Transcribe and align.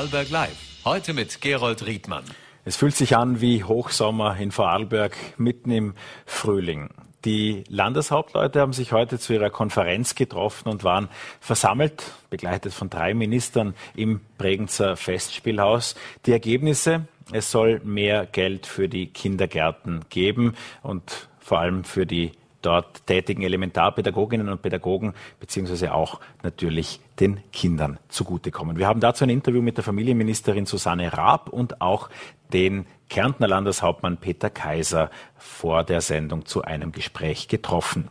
Vorarlberg 0.00 0.30
Live. 0.30 0.56
Heute 0.86 1.12
mit 1.12 1.42
Gerold 1.42 1.84
Riedmann. 1.84 2.24
Es 2.64 2.76
fühlt 2.76 2.96
sich 2.96 3.18
an 3.18 3.42
wie 3.42 3.64
Hochsommer 3.64 4.34
in 4.38 4.50
Vorarlberg 4.50 5.14
mitten 5.36 5.70
im 5.70 5.94
Frühling. 6.24 6.88
Die 7.26 7.64
Landeshauptleute 7.68 8.60
haben 8.60 8.72
sich 8.72 8.92
heute 8.92 9.18
zu 9.18 9.34
ihrer 9.34 9.50
Konferenz 9.50 10.14
getroffen 10.14 10.70
und 10.70 10.84
waren 10.84 11.10
versammelt, 11.40 12.02
begleitet 12.30 12.72
von 12.72 12.88
drei 12.88 13.12
Ministern 13.12 13.74
im 13.94 14.22
Bregenzer 14.38 14.96
Festspielhaus. 14.96 15.96
Die 16.24 16.32
Ergebnisse, 16.32 17.06
es 17.30 17.50
soll 17.50 17.82
mehr 17.84 18.24
Geld 18.24 18.64
für 18.64 18.88
die 18.88 19.08
Kindergärten 19.08 20.06
geben 20.08 20.54
und 20.82 21.28
vor 21.40 21.58
allem 21.58 21.84
für 21.84 22.06
die 22.06 22.32
dort 22.62 23.06
tätigen 23.06 23.42
Elementarpädagoginnen 23.42 24.48
und 24.48 24.62
Pädagogen 24.62 25.14
beziehungsweise 25.38 25.94
auch 25.94 26.20
natürlich 26.42 27.00
den 27.18 27.40
Kindern 27.52 27.98
zugutekommen. 28.08 28.78
Wir 28.78 28.86
haben 28.86 29.00
dazu 29.00 29.24
ein 29.24 29.30
Interview 29.30 29.62
mit 29.62 29.76
der 29.76 29.84
Familienministerin 29.84 30.66
Susanne 30.66 31.12
Raab 31.12 31.48
und 31.48 31.80
auch 31.80 32.08
den 32.52 32.86
Kärntner 33.08 33.48
Landeshauptmann 33.48 34.18
Peter 34.18 34.50
Kaiser 34.50 35.10
vor 35.36 35.84
der 35.84 36.00
Sendung 36.00 36.46
zu 36.46 36.62
einem 36.62 36.92
Gespräch 36.92 37.48
getroffen. 37.48 38.08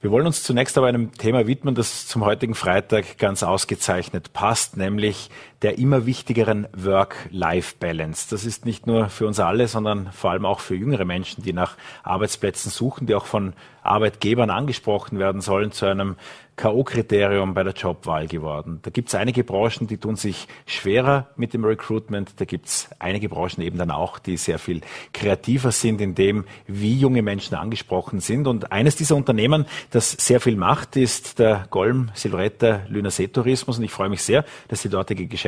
Wir 0.00 0.12
wollen 0.12 0.26
uns 0.26 0.44
zunächst 0.44 0.78
aber 0.78 0.86
einem 0.86 1.12
Thema 1.12 1.48
widmen, 1.48 1.74
das 1.74 2.06
zum 2.06 2.24
heutigen 2.24 2.54
Freitag 2.54 3.18
ganz 3.18 3.42
ausgezeichnet 3.42 4.32
passt, 4.32 4.76
nämlich 4.76 5.28
der 5.62 5.78
immer 5.78 6.06
wichtigeren 6.06 6.68
Work-Life-Balance. 6.72 8.28
Das 8.30 8.44
ist 8.44 8.64
nicht 8.64 8.86
nur 8.86 9.08
für 9.08 9.26
uns 9.26 9.40
alle, 9.40 9.66
sondern 9.66 10.12
vor 10.12 10.30
allem 10.30 10.46
auch 10.46 10.60
für 10.60 10.76
jüngere 10.76 11.04
Menschen, 11.04 11.42
die 11.42 11.52
nach 11.52 11.76
Arbeitsplätzen 12.04 12.70
suchen, 12.70 13.06
die 13.06 13.14
auch 13.14 13.26
von 13.26 13.54
Arbeitgebern 13.82 14.50
angesprochen 14.50 15.18
werden 15.18 15.40
sollen, 15.40 15.72
zu 15.72 15.86
einem 15.86 16.16
K.O.-Kriterium 16.56 17.54
bei 17.54 17.62
der 17.62 17.72
Jobwahl 17.72 18.26
geworden. 18.26 18.80
Da 18.82 18.90
gibt 18.90 19.08
es 19.08 19.14
einige 19.14 19.44
Branchen, 19.44 19.86
die 19.86 19.96
tun 19.96 20.16
sich 20.16 20.48
schwerer 20.66 21.28
mit 21.36 21.54
dem 21.54 21.64
Recruitment. 21.64 22.32
Da 22.40 22.44
gibt 22.44 22.66
es 22.66 22.90
einige 22.98 23.28
Branchen 23.28 23.62
eben 23.62 23.78
dann 23.78 23.92
auch, 23.92 24.18
die 24.18 24.36
sehr 24.36 24.58
viel 24.58 24.80
kreativer 25.12 25.70
sind 25.70 26.00
in 26.00 26.16
dem, 26.16 26.44
wie 26.66 26.98
junge 26.98 27.22
Menschen 27.22 27.54
angesprochen 27.54 28.18
sind. 28.18 28.48
Und 28.48 28.72
eines 28.72 28.96
dieser 28.96 29.14
Unternehmen, 29.14 29.66
das 29.90 30.10
sehr 30.10 30.40
viel 30.40 30.56
macht, 30.56 30.96
ist 30.96 31.38
der 31.38 31.66
Golm 31.70 32.10
Silvretta 32.14 32.80
Lünersee 32.88 33.28
Tourismus. 33.28 33.78
Und 33.78 33.84
ich 33.84 33.92
freue 33.92 34.08
mich 34.08 34.24
sehr, 34.24 34.44
dass 34.66 34.82
die 34.82 34.88
dortige 34.88 35.28
Geschäftsführerin 35.28 35.47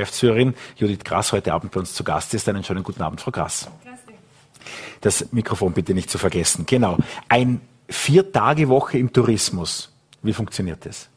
Judith 0.77 1.05
Grass 1.05 1.33
heute 1.33 1.53
Abend 1.53 1.73
bei 1.73 1.81
uns 1.81 1.95
zu 1.95 2.05
Gast 2.05 2.35
ist. 2.35 2.49
Einen 2.49 2.65
schönen 2.65 2.83
guten 2.83 3.03
Abend, 3.03 3.21
Frau 3.21 3.31
Grass. 3.31 3.69
Das 5.01 5.33
Mikrofon 5.33 5.73
bitte 5.73 5.95
nicht 5.95 6.11
zu 6.11 6.19
vergessen. 6.19 6.67
Genau. 6.67 6.99
Ein 7.29 7.61
Vier-Tage-Woche 7.89 8.99
im 8.99 9.13
Tourismus. 9.13 9.93
Wie 10.23 10.33
funktioniert 10.33 10.87
das? 10.87 11.09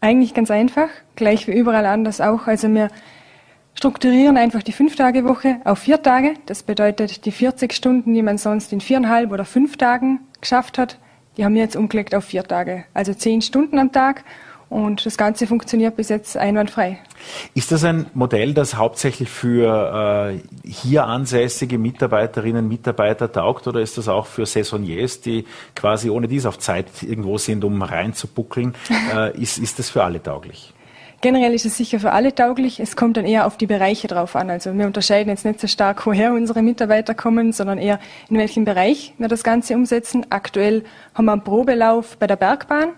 Eigentlich 0.00 0.34
ganz 0.34 0.50
einfach, 0.50 0.88
gleich 1.16 1.46
wie 1.46 1.52
überall 1.52 1.84
anders 1.84 2.20
auch. 2.20 2.46
Also 2.46 2.68
wir 2.68 2.88
strukturieren 3.74 4.36
einfach 4.36 4.62
die 4.62 4.72
Fünf-Tage-Woche 4.72 5.60
auf 5.64 5.80
vier 5.80 6.02
Tage. 6.02 6.34
Das 6.46 6.62
bedeutet, 6.62 7.24
die 7.24 7.32
40 7.32 7.72
Stunden, 7.72 8.14
die 8.14 8.22
man 8.22 8.38
sonst 8.38 8.72
in 8.72 8.80
viereinhalb 8.80 9.32
oder 9.32 9.44
fünf 9.44 9.76
Tagen 9.76 10.20
geschafft 10.40 10.78
hat, 10.78 10.98
die 11.36 11.44
haben 11.44 11.54
wir 11.54 11.62
jetzt 11.62 11.76
umgelegt 11.76 12.14
auf 12.14 12.24
vier 12.24 12.44
Tage. 12.44 12.84
Also 12.94 13.14
zehn 13.14 13.42
Stunden 13.42 13.78
am 13.78 13.92
Tag 13.92 14.24
und 14.70 15.04
das 15.04 15.18
Ganze 15.18 15.48
funktioniert 15.48 15.96
bis 15.96 16.08
jetzt 16.08 16.36
einwandfrei. 16.36 16.98
Ist 17.54 17.72
das 17.72 17.84
ein 17.84 18.06
Modell, 18.14 18.54
das 18.54 18.76
hauptsächlich 18.76 19.28
für 19.28 20.32
äh, 20.32 20.68
hier 20.68 21.06
ansässige 21.06 21.76
Mitarbeiterinnen 21.76 22.64
und 22.64 22.68
Mitarbeiter 22.68 23.30
taugt 23.30 23.66
oder 23.66 23.80
ist 23.80 23.98
das 23.98 24.08
auch 24.08 24.26
für 24.26 24.46
Saisoniers, 24.46 25.20
die 25.20 25.44
quasi 25.74 26.08
ohne 26.08 26.28
dies 26.28 26.46
auf 26.46 26.58
Zeit 26.58 26.86
irgendwo 27.02 27.36
sind, 27.36 27.64
um 27.64 27.82
reinzubuckeln? 27.82 28.74
Äh, 29.12 29.40
ist, 29.40 29.58
ist 29.58 29.78
das 29.78 29.90
für 29.90 30.04
alle 30.04 30.22
tauglich? 30.22 30.72
Generell 31.20 31.52
ist 31.52 31.66
es 31.66 31.76
sicher 31.76 31.98
für 31.98 32.12
alle 32.12 32.34
tauglich. 32.34 32.78
Es 32.78 32.96
kommt 32.96 33.16
dann 33.16 33.24
eher 33.24 33.46
auf 33.46 33.56
die 33.56 33.66
Bereiche 33.66 34.08
drauf 34.08 34.36
an. 34.36 34.50
Also 34.50 34.72
wir 34.72 34.86
unterscheiden 34.86 35.30
jetzt 35.30 35.44
nicht 35.44 35.58
so 35.58 35.66
stark, 35.66 36.06
woher 36.06 36.32
unsere 36.32 36.62
Mitarbeiter 36.62 37.14
kommen, 37.14 37.52
sondern 37.52 37.78
eher 37.78 37.98
in 38.28 38.38
welchem 38.38 38.64
Bereich 38.64 39.14
wir 39.18 39.28
das 39.28 39.42
Ganze 39.42 39.74
umsetzen. 39.74 40.26
Aktuell 40.30 40.84
haben 41.14 41.24
wir 41.24 41.32
einen 41.32 41.44
Probelauf 41.44 42.16
bei 42.18 42.26
der 42.26 42.36
Bergbahn. 42.36 42.90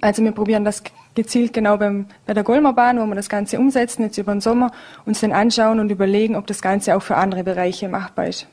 Also 0.00 0.22
wir 0.22 0.32
probieren 0.32 0.64
das 0.64 0.82
gezielt 1.14 1.52
genau 1.52 1.76
beim, 1.76 2.06
bei 2.26 2.34
der 2.34 2.42
Golmerbahn, 2.42 2.98
wo 2.98 3.06
wir 3.06 3.14
das 3.14 3.28
Ganze 3.28 3.58
umsetzen, 3.58 4.02
jetzt 4.02 4.18
über 4.18 4.32
den 4.32 4.40
Sommer, 4.40 4.72
uns 5.06 5.20
dann 5.20 5.32
anschauen 5.32 5.80
und 5.80 5.90
überlegen, 5.90 6.36
ob 6.36 6.46
das 6.46 6.60
Ganze 6.60 6.96
auch 6.96 7.02
für 7.02 7.16
andere 7.16 7.44
Bereiche 7.44 7.88
machbar 7.88 8.26
ist. 8.26 8.46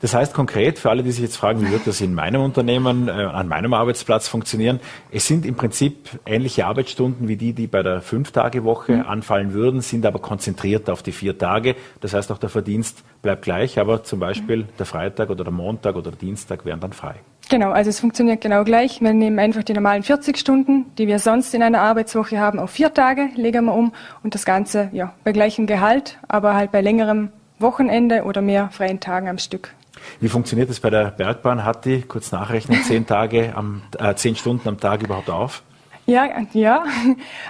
Das 0.00 0.14
heißt 0.14 0.32
konkret, 0.32 0.78
für 0.78 0.88
alle, 0.88 1.02
die 1.02 1.12
sich 1.12 1.22
jetzt 1.22 1.36
fragen, 1.36 1.60
wie 1.60 1.70
wird 1.70 1.86
das 1.86 2.00
in 2.00 2.14
meinem 2.14 2.40
Unternehmen, 2.40 3.08
äh, 3.08 3.10
an 3.10 3.48
meinem 3.48 3.74
Arbeitsplatz 3.74 4.28
funktionieren, 4.28 4.80
es 5.10 5.26
sind 5.26 5.44
im 5.44 5.56
Prinzip 5.56 6.18
ähnliche 6.24 6.66
Arbeitsstunden 6.66 7.28
wie 7.28 7.36
die, 7.36 7.52
die 7.52 7.66
bei 7.66 7.82
der 7.82 8.00
Fünf-Tage-Woche 8.00 8.92
mhm. 8.92 9.06
anfallen 9.06 9.52
würden, 9.52 9.82
sind 9.82 10.06
aber 10.06 10.18
konzentriert 10.18 10.88
auf 10.88 11.02
die 11.02 11.12
vier 11.12 11.36
Tage. 11.36 11.76
Das 12.00 12.14
heißt, 12.14 12.32
auch 12.32 12.38
der 12.38 12.48
Verdienst 12.48 13.04
bleibt 13.20 13.42
gleich, 13.42 13.78
aber 13.78 14.02
zum 14.02 14.20
Beispiel 14.20 14.66
der 14.78 14.86
Freitag 14.86 15.28
oder 15.28 15.44
der 15.44 15.52
Montag 15.52 15.96
oder 15.96 16.10
der 16.10 16.18
Dienstag 16.18 16.64
wären 16.64 16.80
dann 16.80 16.94
frei. 16.94 17.16
Genau, 17.50 17.72
also 17.72 17.90
es 17.90 17.98
funktioniert 17.98 18.40
genau 18.40 18.62
gleich. 18.62 19.00
Wir 19.00 19.12
nehmen 19.12 19.40
einfach 19.40 19.64
die 19.64 19.72
normalen 19.72 20.04
40 20.04 20.38
Stunden, 20.38 20.86
die 20.98 21.08
wir 21.08 21.18
sonst 21.18 21.52
in 21.52 21.64
einer 21.64 21.80
Arbeitswoche 21.80 22.38
haben, 22.38 22.60
auf 22.60 22.70
vier 22.70 22.94
Tage, 22.94 23.28
legen 23.34 23.64
wir 23.64 23.74
um 23.74 23.92
und 24.22 24.36
das 24.36 24.44
Ganze 24.44 24.88
ja, 24.92 25.14
bei 25.24 25.32
gleichem 25.32 25.66
Gehalt, 25.66 26.16
aber 26.28 26.54
halt 26.54 26.70
bei 26.70 26.80
längerem 26.80 27.30
Wochenende 27.58 28.22
oder 28.22 28.40
mehr 28.40 28.68
freien 28.70 29.00
Tagen 29.00 29.28
am 29.28 29.38
Stück. 29.38 29.74
Wie 30.20 30.28
funktioniert 30.28 30.70
das 30.70 30.78
bei 30.78 30.90
der 30.90 31.10
Bergbahn? 31.10 31.64
Hat 31.64 31.84
die, 31.86 32.02
kurz 32.02 32.30
nachrechnen, 32.30 32.84
zehn 32.84 33.04
Tage 33.04 33.52
am, 33.56 33.82
äh, 33.98 34.14
zehn 34.14 34.36
Stunden 34.36 34.68
am 34.68 34.78
Tag 34.78 35.02
überhaupt 35.02 35.28
auf? 35.28 35.64
Ja, 36.10 36.28
ja. 36.54 36.84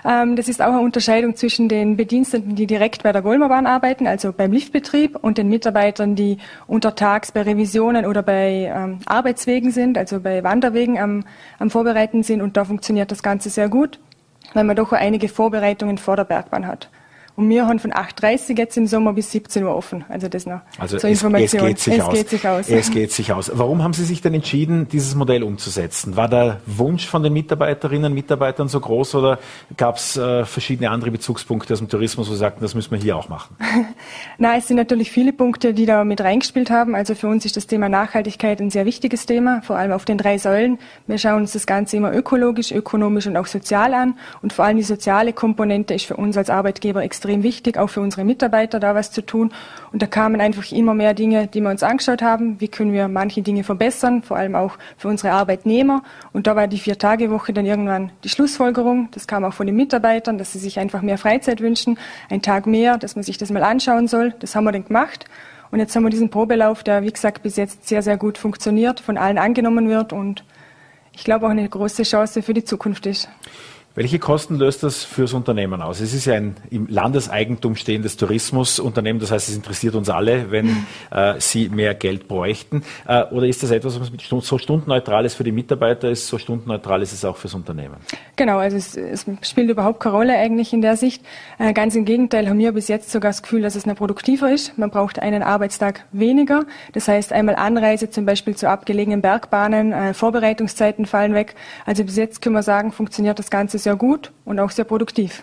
Ähm, 0.05 0.37
das 0.37 0.49
ist 0.49 0.61
auch 0.63 0.73
eine 0.73 0.81
Unterscheidung 0.81 1.35
zwischen 1.37 1.69
den 1.69 1.97
Bediensteten, 1.97 2.55
die 2.57 2.67
direkt 2.67 3.03
bei 3.03 3.13
der 3.13 3.23
Golmerbahn 3.23 3.67
arbeiten, 3.67 4.07
also 4.07 4.33
beim 4.33 4.53
Liftbetrieb, 4.53 5.17
und 5.21 5.39
den 5.39 5.49
Mitarbeitern, 5.49 6.15
die 6.15 6.39
untertags 6.67 7.33
bei 7.33 7.43
Revisionen 7.43 8.07
oder 8.07 8.23
bei 8.23 8.73
ähm, 8.75 9.01
Arbeitswegen 9.07 9.71
sind, 9.71 9.97
also 9.99 10.21
bei 10.21 10.43
Wanderwegen 10.43 10.99
am, 10.99 11.25
am 11.59 11.71
Vorbereiten 11.71 12.23
sind. 12.23 12.43
Und 12.43 12.57
da 12.57 12.65
funktioniert 12.65 13.11
das 13.11 13.23
Ganze 13.23 13.51
sehr 13.51 13.69
gut, 13.69 13.99
weil 14.55 14.65
man 14.65 14.77
doch 14.77 14.93
einige 14.93 15.29
Vorbereitungen 15.29 15.99
vor 15.99 16.17
der 16.17 16.25
Bergbahn 16.25 16.67
hat. 16.67 16.91
Und 17.41 17.49
wir 17.49 17.67
haben 17.67 17.79
von 17.79 17.91
8.30 17.91 18.51
Uhr 18.51 18.59
jetzt 18.59 18.77
im 18.77 18.87
Sommer 18.87 19.15
bis 19.15 19.33
17 19.33 19.65
Uhr 19.65 19.75
offen. 19.75 20.05
Also 20.11 20.29
das 20.29 20.45
noch 20.45 20.61
also 20.79 20.99
zur 20.99 21.09
es, 21.09 21.23
Information. 21.23 21.63
Es, 21.63 21.69
geht 21.69 21.79
sich, 21.79 21.95
es 21.95 22.01
aus. 22.03 22.13
geht 22.13 22.29
sich 22.29 22.47
aus. 22.47 22.69
Es 22.69 22.91
geht 22.91 23.13
sich 23.13 23.33
aus. 23.33 23.51
Warum 23.55 23.83
haben 23.83 23.95
Sie 23.95 24.05
sich 24.05 24.21
denn 24.21 24.35
entschieden, 24.35 24.89
dieses 24.89 25.15
Modell 25.15 25.43
umzusetzen? 25.43 26.17
War 26.17 26.29
der 26.29 26.61
Wunsch 26.67 27.07
von 27.07 27.23
den 27.23 27.33
Mitarbeiterinnen 27.33 28.13
und 28.13 28.13
Mitarbeitern 28.13 28.69
so 28.69 28.79
groß 28.79 29.15
oder 29.15 29.39
gab 29.79 29.97
es 29.97 30.19
äh, 30.19 30.45
verschiedene 30.45 30.91
andere 30.91 31.11
Bezugspunkte 31.11 31.73
aus 31.73 31.79
dem 31.79 31.89
Tourismus, 31.89 32.29
wo 32.29 32.35
Sie 32.35 32.39
sagten, 32.39 32.61
das 32.61 32.75
müssen 32.75 32.91
wir 32.91 32.99
hier 32.99 33.17
auch 33.17 33.31
machen? 33.31 33.57
Nein, 34.37 34.59
es 34.59 34.69
sind 34.69 34.77
natürlich 34.77 35.11
viele 35.11 35.33
Punkte, 35.33 35.73
die 35.73 35.87
da 35.87 36.05
mit 36.05 36.21
reingespielt 36.21 36.69
haben. 36.69 36.95
Also 36.95 37.15
für 37.15 37.29
uns 37.29 37.47
ist 37.47 37.57
das 37.57 37.67
Thema 37.67 37.89
Nachhaltigkeit 37.89 38.61
ein 38.61 38.69
sehr 38.69 38.85
wichtiges 38.85 39.25
Thema, 39.25 39.63
vor 39.63 39.77
allem 39.77 39.93
auf 39.93 40.05
den 40.05 40.19
drei 40.19 40.37
Säulen. 40.37 40.79
Wir 41.07 41.17
schauen 41.17 41.41
uns 41.41 41.53
das 41.53 41.67
Ganze 41.67 41.97
immer 41.97 42.13
ökologisch, 42.13 42.71
ökonomisch 42.71 43.27
und 43.27 43.39
auch 43.39 43.47
sozial 43.47 43.95
an. 43.95 44.19
Und 44.43 44.53
vor 44.53 44.67
allem 44.67 44.77
die 44.77 44.83
soziale 44.83 45.33
Komponente 45.33 45.95
ist 45.95 46.05
für 46.05 46.17
uns 46.17 46.37
als 46.37 46.51
Arbeitgeber 46.51 47.03
extrem 47.03 47.30
extrem 47.31 47.43
wichtig, 47.45 47.79
auch 47.79 47.89
für 47.89 48.01
unsere 48.01 48.25
Mitarbeiter 48.25 48.81
da 48.81 48.95
was 48.95 49.13
zu 49.13 49.23
tun. 49.23 49.53
Und 49.93 50.03
da 50.03 50.07
kamen 50.07 50.41
einfach 50.41 50.71
immer 50.73 50.95
mehr 50.95 51.15
Dinge, 51.15 51.47
die 51.47 51.61
wir 51.61 51.71
uns 51.71 51.83
angeschaut 51.83 52.23
haben. 52.23 52.61
Wie 52.61 52.69
können 52.69 52.93
wir 52.93 53.09
manche 53.09 53.43
Dinge 53.43 53.63
verbessern, 53.63 54.23
vor 54.23 54.37
allem 54.37 54.57
auch 54.57 54.77
für 54.97 55.09
unsere 55.09 55.33
Arbeitnehmer. 55.33 56.03
Und 56.33 56.47
da 56.47 56.57
war 56.57 56.67
die 56.67 56.79
Vier-Tage-Woche 56.79 57.53
dann 57.53 57.67
irgendwann 57.67 58.11
die 58.25 58.29
Schlussfolgerung. 58.29 59.09
Das 59.13 59.27
kam 59.27 59.45
auch 59.45 59.55
von 59.55 59.67
den 59.67 59.77
Mitarbeitern, 59.77 60.39
dass 60.39 60.53
sie 60.53 60.59
sich 60.59 60.79
einfach 60.79 61.03
mehr 61.03 61.19
Freizeit 61.19 61.61
wünschen, 61.61 61.99
ein 62.29 62.43
Tag 62.43 62.67
mehr, 62.67 62.99
dass 62.99 63.15
man 63.15 63.23
sich 63.23 63.39
das 63.39 63.51
mal 63.51 63.63
anschauen 63.63 64.09
soll. 64.09 64.35
Das 64.41 64.57
haben 64.57 64.65
wir 64.65 64.73
dann 64.73 64.85
gemacht. 64.85 65.27
Und 65.71 65.79
jetzt 65.79 65.95
haben 65.95 66.03
wir 66.03 66.11
diesen 66.11 66.31
Probelauf, 66.31 66.83
der, 66.83 67.03
wie 67.03 67.13
gesagt, 67.13 67.45
bis 67.45 67.57
jetzt 67.57 67.87
sehr, 67.87 68.03
sehr 68.03 68.17
gut 68.17 68.39
funktioniert, 68.39 68.99
von 68.99 69.17
allen 69.17 69.39
angenommen 69.39 69.89
wird 69.89 70.13
und 70.13 70.45
ich 71.13 71.23
glaube 71.23 71.47
auch 71.47 71.51
eine 71.51 71.69
große 71.69 72.03
Chance 72.03 72.43
für 72.43 72.55
die 72.55 72.65
Zukunft 72.65 73.07
ist. 73.07 73.29
Welche 73.97 74.21
Kosten 74.21 74.55
löst 74.55 74.85
das 74.85 75.03
fürs 75.03 75.33
Unternehmen 75.33 75.83
aus? 75.83 75.99
Es 75.99 76.15
ist 76.15 76.25
ja 76.27 76.35
ein 76.35 76.57
im 76.71 76.87
Landeseigentum 76.87 77.75
stehendes 77.75 78.17
Tourismusunternehmen, 78.17 79.21
das 79.21 79.33
heißt, 79.33 79.49
es 79.49 79.57
interessiert 79.57 79.97
uns 79.97 80.09
alle, 80.09 80.53
wenn 80.53 80.87
äh, 81.11 81.35
Sie 81.41 81.69
mehr 81.69 81.97
Geld 81.97 82.29
bräuchten. 82.29 82.85
Äh, 83.09 83.25
oder 83.25 83.49
ist 83.49 83.65
das 83.65 83.73
etwas, 83.73 83.99
was 84.01 84.13
so 84.45 84.59
stundenneutral 84.59 85.25
ist 85.25 85.35
für 85.35 85.43
die 85.43 85.51
Mitarbeiter, 85.51 86.09
ist 86.09 86.29
so 86.29 86.39
stundenneutral 86.39 87.03
ist 87.03 87.13
es 87.13 87.25
auch 87.25 87.37
fürs 87.37 87.55
Unternehmen? 87.55 87.97
Genau, 88.37 88.59
also 88.59 88.77
es, 88.77 88.97
es 88.97 89.27
spielt 89.43 89.69
überhaupt 89.69 89.99
keine 89.99 90.15
Rolle 90.15 90.39
eigentlich 90.39 90.73
in 90.73 90.83
der 90.83 90.97
Sicht. 90.97 91.25
Äh, 91.59 91.73
ganz 91.73 91.97
im 91.97 92.05
Gegenteil 92.05 92.49
haben 92.49 92.61
wir 92.61 92.71
bis 92.71 92.87
jetzt 92.87 93.11
sogar 93.11 93.31
das 93.31 93.43
Gefühl, 93.43 93.63
dass 93.63 93.75
es 93.75 93.87
noch 93.87 93.97
produktiver 93.97 94.53
ist. 94.53 94.79
Man 94.79 94.91
braucht 94.91 95.19
einen 95.19 95.43
Arbeitstag 95.43 96.05
weniger. 96.13 96.65
Das 96.93 97.09
heißt, 97.09 97.33
einmal 97.33 97.57
Anreise 97.57 98.09
zum 98.09 98.25
Beispiel 98.25 98.55
zu 98.55 98.69
abgelegenen 98.69 99.21
Bergbahnen, 99.21 99.93
äh, 99.93 100.15
Vorbereitungszeiten 100.15 101.07
fallen 101.07 101.35
weg. 101.35 101.57
Also 101.87 102.05
bis 102.05 102.15
jetzt 102.15 102.41
können 102.41 102.55
wir 102.55 102.63
sagen, 102.63 102.93
funktioniert 102.93 103.41
das 103.41 103.51
Ganze 103.51 103.80
sehr 103.83 103.97
gut 103.97 104.33
und 104.45 104.59
auch 104.59 104.71
sehr 104.71 104.85
produktiv. 104.85 105.43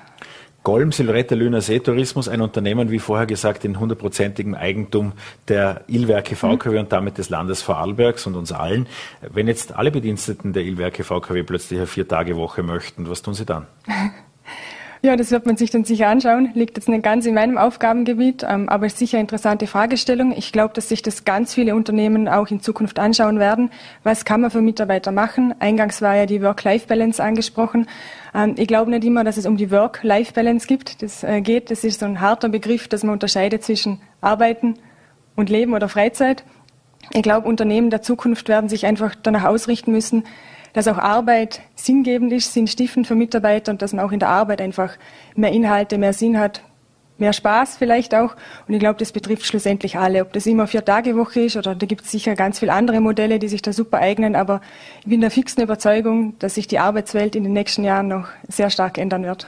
Golm 0.67 0.91
Silvretta 0.91 1.33
Lüner 1.33 1.61
Seetourismus, 1.61 2.27
ein 2.27 2.41
Unternehmen, 2.41 2.91
wie 2.91 2.99
vorher 2.99 3.25
gesagt, 3.25 3.63
in 3.63 3.79
hundertprozentigem 3.79 4.53
Eigentum 4.53 5.13
der 5.47 5.85
Ilwerke 5.87 6.35
VKW 6.35 6.71
mhm. 6.71 6.79
und 6.79 6.91
damit 6.91 7.17
des 7.17 7.29
Landes 7.29 7.61
Vorarlbergs 7.61 8.27
und 8.27 8.35
uns 8.35 8.51
allen. 8.51 8.85
Wenn 9.21 9.47
jetzt 9.47 9.73
alle 9.73 9.91
Bediensteten 9.91 10.51
der 10.51 10.63
Ilwerke 10.63 11.05
VKW 11.05 11.43
plötzlich 11.43 11.79
eine 11.79 11.87
Vier-Tage-Woche 11.87 12.63
möchten, 12.63 13.09
was 13.09 13.21
tun 13.21 13.33
Sie 13.33 13.45
dann? 13.45 13.65
Ja, 15.03 15.15
das 15.15 15.29
wird 15.31 15.45
man 15.45 15.57
sich 15.57 15.69
dann 15.69 15.83
sicher 15.83 16.07
anschauen. 16.07 16.49
Liegt 16.55 16.77
jetzt 16.77 16.89
nicht 16.89 17.03
ganz 17.03 17.25
in 17.25 17.35
meinem 17.35 17.57
Aufgabengebiet, 17.57 18.43
ähm, 18.47 18.67
aber 18.67 18.87
ist 18.87 18.97
sicher 18.97 19.17
eine 19.17 19.23
interessante 19.23 19.67
Fragestellung. 19.67 20.33
Ich 20.35 20.51
glaube, 20.51 20.73
dass 20.73 20.89
sich 20.89 21.01
das 21.03 21.23
ganz 21.23 21.53
viele 21.53 21.75
Unternehmen 21.75 22.27
auch 22.27 22.47
in 22.47 22.61
Zukunft 22.61 22.97
anschauen 22.97 23.39
werden. 23.39 23.69
Was 24.03 24.25
kann 24.25 24.41
man 24.41 24.49
für 24.49 24.61
Mitarbeiter 24.61 25.11
machen? 25.11 25.53
Eingangs 25.59 26.01
war 26.01 26.15
ja 26.15 26.25
die 26.25 26.41
Work-Life-Balance 26.41 27.23
angesprochen. 27.23 27.87
Ähm, 28.33 28.55
ich 28.57 28.67
glaube 28.67 28.89
nicht 28.89 29.03
immer, 29.03 29.23
dass 29.23 29.37
es 29.37 29.45
um 29.45 29.55
die 29.55 29.69
Work-Life-Balance 29.69 30.67
gibt. 30.67 31.01
Das 31.03 31.23
äh, 31.23 31.41
geht. 31.41 31.69
Das 31.69 31.83
ist 31.83 31.99
so 31.99 32.05
ein 32.07 32.19
harter 32.19 32.49
Begriff, 32.49 32.87
dass 32.87 33.03
man 33.03 33.13
unterscheidet 33.13 33.63
zwischen 33.63 34.01
Arbeiten 34.21 34.79
und 35.35 35.49
Leben 35.49 35.73
oder 35.73 35.89
Freizeit. 35.89 36.43
Ich 37.13 37.21
glaube, 37.21 37.47
Unternehmen 37.47 37.91
der 37.91 38.01
Zukunft 38.01 38.49
werden 38.49 38.67
sich 38.67 38.85
einfach 38.85 39.15
danach 39.21 39.45
ausrichten 39.45 39.91
müssen, 39.91 40.23
dass 40.77 40.87
auch 40.87 40.99
Arbeit 40.99 41.61
sinngebend 41.73 42.31
ist, 42.31 42.53
sinnstiftend 42.53 43.07
für 43.07 43.15
Mitarbeiter 43.15 43.71
und 43.71 43.81
dass 43.81 43.93
man 43.93 44.05
auch 44.05 44.11
in 44.11 44.19
der 44.19 44.29
Arbeit 44.29 44.61
einfach 44.61 44.95
mehr 45.35 45.51
Inhalte, 45.51 45.97
mehr 45.97 46.13
Sinn 46.13 46.37
hat, 46.37 46.61
mehr 47.17 47.33
Spaß 47.33 47.77
vielleicht 47.77 48.13
auch. 48.13 48.35
Und 48.67 48.75
ich 48.75 48.79
glaube, 48.79 48.99
das 48.99 49.11
betrifft 49.11 49.47
schlussendlich 49.47 49.97
alle. 49.97 50.21
Ob 50.21 50.33
das 50.33 50.45
immer 50.45 50.67
vier 50.67 50.85
Tage 50.85 51.17
Woche 51.17 51.39
ist 51.39 51.57
oder 51.57 51.73
da 51.73 51.87
gibt 51.87 52.03
es 52.03 52.11
sicher 52.11 52.35
ganz 52.35 52.59
viele 52.59 52.73
andere 52.73 53.01
Modelle, 53.01 53.39
die 53.39 53.47
sich 53.47 53.63
da 53.63 53.73
super 53.73 53.97
eignen. 53.97 54.35
Aber 54.35 54.61
ich 54.99 55.07
bin 55.07 55.19
der 55.19 55.31
fixen 55.31 55.63
Überzeugung, 55.63 56.37
dass 56.37 56.53
sich 56.53 56.67
die 56.67 56.77
Arbeitswelt 56.77 57.35
in 57.35 57.43
den 57.43 57.53
nächsten 57.53 57.83
Jahren 57.83 58.09
noch 58.09 58.27
sehr 58.47 58.69
stark 58.69 58.99
ändern 58.99 59.23
wird. 59.23 59.47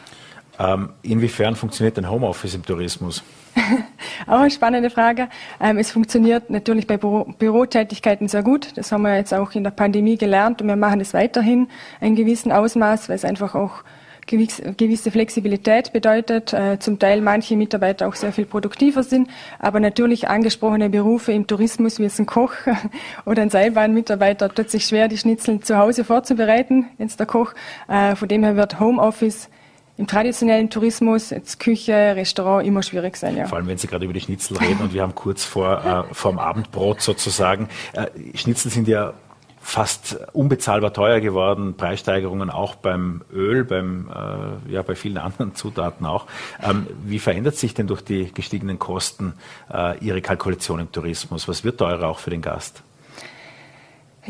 Ähm, 0.58 0.90
inwiefern 1.04 1.56
funktioniert 1.56 1.96
denn 1.98 2.10
Homeoffice 2.10 2.56
im 2.56 2.66
Tourismus? 2.66 3.22
Auch 4.28 4.40
eine 4.40 4.52
spannende 4.52 4.90
Frage. 4.90 5.30
Ähm, 5.60 5.78
es 5.78 5.92
funktioniert 5.92 6.50
natürlich 6.50 6.88
bei 6.88 6.98
Büro 6.98 7.26
Bürotätigkeiten 7.38 8.28
sehr 8.28 8.44
gut. 8.44 8.78
Das 8.78 8.92
haben 8.92 9.02
wir 9.04 9.16
jetzt 9.16 9.34
auch 9.34 9.52
in 9.54 9.64
der 9.64 9.72
Pandemie 9.72 10.18
gelernt 10.18 10.62
und 10.62 10.68
wir 10.68 10.76
machen 10.76 11.02
es 11.02 11.14
weiterhin 11.14 11.68
in 12.02 12.16
gewissem 12.16 12.52
Ausmaß, 12.52 13.10
weil 13.10 13.16
es 13.16 13.26
einfach 13.26 13.56
auch 13.56 13.84
gewisse 14.30 15.10
Flexibilität 15.10 15.92
bedeutet, 15.92 16.54
äh, 16.54 16.78
zum 16.78 17.00
Teil 17.00 17.22
manche 17.22 17.56
Mitarbeiter 17.56 18.08
auch 18.08 18.14
sehr 18.14 18.32
viel 18.32 18.46
produktiver 18.46 19.02
sind, 19.02 19.28
aber 19.58 19.80
natürlich 19.80 20.28
angesprochene 20.28 20.90
Berufe 20.90 21.32
im 21.32 21.48
Tourismus 21.48 21.98
wie 21.98 22.06
es 22.06 22.20
ein 22.20 22.28
Koch 22.28 22.54
oder 23.26 23.42
ein 23.42 23.50
Seilbahnmitarbeiter 23.50 24.54
tut 24.54 24.70
sich 24.70 24.86
schwer, 24.86 25.08
die 25.08 25.18
Schnitzel 25.18 25.62
zu 25.62 25.78
Hause 25.78 26.04
vorzubereiten, 26.04 26.86
jetzt 27.00 27.20
der 27.20 27.26
Koch. 27.26 27.54
Äh, 27.88 28.16
von 28.16 28.28
dem 28.28 28.44
her 28.44 28.56
wird 28.56 28.80
Homeoffice 28.80 29.50
im 30.00 30.08
traditionellen 30.08 30.70
Tourismus, 30.70 31.30
jetzt 31.30 31.60
Küche, 31.60 32.16
Restaurant, 32.16 32.66
immer 32.66 32.82
schwierig 32.84 33.18
sein. 33.18 33.36
Ja. 33.36 33.48
Vor 33.48 33.58
allem, 33.58 33.68
wenn 33.68 33.78
Sie 33.78 33.88
gerade 33.88 34.06
über 34.06 34.14
die 34.14 34.22
Schnitzel 34.22 34.56
reden 34.56 34.80
und 34.80 34.94
wir 34.94 35.02
haben 35.02 35.14
kurz 35.14 35.44
vor 35.44 36.08
äh, 36.10 36.14
vorm 36.14 36.40
Abendbrot 36.40 37.02
sozusagen. 37.02 37.68
Äh, 37.92 38.08
Schnitzel 38.34 38.72
sind 38.72 38.88
ja 38.88 39.14
fast 39.60 40.18
unbezahlbar 40.32 40.94
teuer 40.94 41.20
geworden, 41.20 41.76
Preissteigerungen 41.76 42.50
auch 42.50 42.76
beim 42.76 43.24
Öl, 43.34 43.66
beim, 43.66 44.10
äh, 44.10 44.72
ja, 44.72 44.84
bei 44.84 44.96
vielen 44.96 45.18
anderen 45.18 45.54
Zutaten 45.54 46.06
auch. 46.06 46.28
Ähm, 46.64 46.88
wie 47.04 47.20
verändert 47.20 47.58
sich 47.58 47.74
denn 47.74 47.88
durch 47.88 48.02
die 48.02 48.34
gestiegenen 48.34 48.80
Kosten 48.80 49.34
äh, 49.70 49.98
Ihre 50.00 50.22
Kalkulation 50.22 50.80
im 50.80 50.94
Tourismus? 50.94 51.50
Was 51.50 51.66
wird 51.66 51.78
teurer 51.78 52.08
auch 52.08 52.20
für 52.20 52.30
den 52.30 52.42
Gast? 52.42 52.84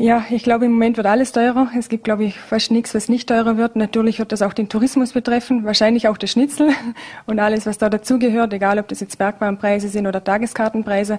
Ja, 0.00 0.24
ich 0.30 0.42
glaube, 0.42 0.64
im 0.64 0.72
Moment 0.72 0.96
wird 0.96 1.06
alles 1.06 1.30
teurer. 1.30 1.68
Es 1.78 1.90
gibt, 1.90 2.04
glaube 2.04 2.24
ich, 2.24 2.40
fast 2.40 2.70
nichts, 2.70 2.94
was 2.94 3.10
nicht 3.10 3.28
teurer 3.28 3.58
wird. 3.58 3.76
Natürlich 3.76 4.18
wird 4.18 4.32
das 4.32 4.40
auch 4.40 4.54
den 4.54 4.70
Tourismus 4.70 5.12
betreffen, 5.12 5.66
wahrscheinlich 5.66 6.08
auch 6.08 6.16
das 6.16 6.30
Schnitzel 6.30 6.70
und 7.26 7.38
alles, 7.38 7.66
was 7.66 7.76
da 7.76 7.90
dazugehört, 7.90 8.54
egal 8.54 8.78
ob 8.78 8.88
das 8.88 9.00
jetzt 9.00 9.18
Bergbahnpreise 9.18 9.88
sind 9.90 10.06
oder 10.06 10.24
Tageskartenpreise. 10.24 11.18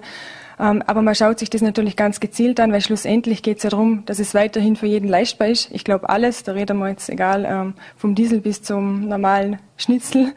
Ähm, 0.58 0.82
aber 0.86 1.02
man 1.02 1.14
schaut 1.14 1.38
sich 1.38 1.50
das 1.50 1.62
natürlich 1.62 1.96
ganz 1.96 2.20
gezielt 2.20 2.60
an, 2.60 2.72
weil 2.72 2.80
schlussendlich 2.80 3.42
geht 3.42 3.58
es 3.58 3.62
ja 3.64 3.70
darum, 3.70 4.04
dass 4.06 4.18
es 4.18 4.34
weiterhin 4.34 4.76
für 4.76 4.86
jeden 4.86 5.08
leistbar 5.08 5.48
ist. 5.48 5.70
Ich 5.72 5.84
glaube 5.84 6.08
alles, 6.08 6.42
da 6.42 6.52
reden 6.52 6.78
wir 6.78 6.88
jetzt 6.88 7.08
egal 7.08 7.44
ähm, 7.48 7.74
vom 7.96 8.14
Diesel 8.14 8.40
bis 8.40 8.62
zum 8.62 9.08
normalen 9.08 9.58
Schnitzel. 9.76 10.32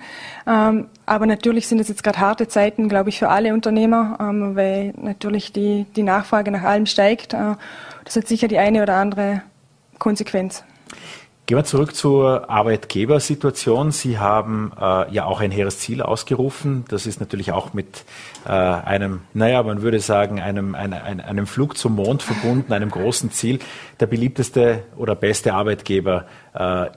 Ähm, 0.47 0.87
aber 1.05 1.25
natürlich 1.25 1.67
sind 1.67 1.79
es 1.79 1.87
jetzt 1.87 2.03
gerade 2.03 2.19
harte 2.19 2.47
Zeiten, 2.47 2.89
glaube 2.89 3.09
ich, 3.09 3.19
für 3.19 3.29
alle 3.29 3.53
Unternehmer, 3.53 4.17
weil 4.55 4.93
natürlich 4.97 5.53
die, 5.53 5.85
die 5.95 6.03
Nachfrage 6.03 6.51
nach 6.51 6.63
allem 6.63 6.85
steigt. 6.85 7.33
Äh, 7.33 7.55
das 8.03 8.15
hat 8.15 8.27
sicher 8.27 8.47
die 8.47 8.57
eine 8.57 8.81
oder 8.81 8.95
andere 8.95 9.41
Konsequenz. 9.99 10.63
Gehen 11.47 11.59
wir 11.59 11.63
zurück 11.63 11.95
zur 11.95 12.49
Arbeitgebersituation. 12.49 13.91
Sie 13.91 14.17
haben 14.17 14.71
äh, 14.81 15.13
ja 15.13 15.25
auch 15.25 15.41
ein 15.41 15.51
hehres 15.51 15.77
Ziel 15.77 16.01
ausgerufen. 16.01 16.85
Das 16.87 17.05
ist 17.05 17.19
natürlich 17.19 17.51
auch 17.51 17.71
mit 17.75 18.03
äh, 18.47 18.49
einem, 18.49 19.21
naja, 19.35 19.61
man 19.61 19.83
würde 19.83 19.99
sagen, 19.99 20.41
einem, 20.41 20.73
einem, 20.73 21.21
einem 21.21 21.45
Flug 21.45 21.77
zum 21.77 21.97
Mond 21.97 22.23
verbunden, 22.23 22.73
einem 22.73 22.89
großen 22.89 23.29
Ziel, 23.29 23.59
der 23.99 24.07
beliebteste 24.07 24.85
oder 24.97 25.13
beste 25.13 25.53
Arbeitgeber 25.53 26.25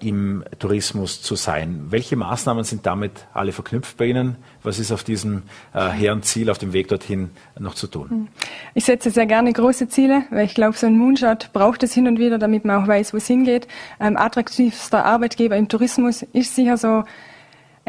im 0.01 0.45
Tourismus 0.59 1.21
zu 1.21 1.35
sein. 1.35 1.87
Welche 1.91 2.17
Maßnahmen 2.17 2.63
sind 2.65 2.87
damit 2.87 3.27
alle 3.35 3.53
verknüpft 3.53 3.97
bei 3.97 4.07
Ihnen? 4.07 4.37
Was 4.63 4.79
ist 4.79 4.93
auf 4.93 5.03
diesem 5.03 5.43
äh, 5.75 5.89
hehren 5.89 6.23
Ziel, 6.23 6.49
auf 6.51 6.59
dem 6.59 6.73
Weg 6.73 6.89
dorthin 6.89 7.31
noch 7.59 7.75
zu 7.75 7.89
tun? 7.89 8.29
Ich 8.75 8.85
setze 8.85 9.11
sehr 9.11 9.27
gerne 9.27 9.53
große 9.53 9.89
Ziele, 9.89 10.23
weil 10.31 10.47
ich 10.47 10.55
glaube, 10.55 10.77
so 10.77 10.87
ein 10.87 10.97
Moonshot 10.97 11.53
braucht 11.53 11.83
es 11.83 11.93
hin 11.93 12.07
und 12.07 12.19
wieder, 12.19 12.39
damit 12.39 12.65
man 12.65 12.83
auch 12.83 12.87
weiß, 12.87 13.13
wo 13.13 13.17
es 13.17 13.27
hingeht. 13.27 13.67
Ähm, 13.99 14.17
attraktivster 14.17 15.05
Arbeitgeber 15.05 15.57
im 15.57 15.69
Tourismus 15.69 16.23
ist 16.33 16.55
sicher 16.55 16.77
so 16.77 17.03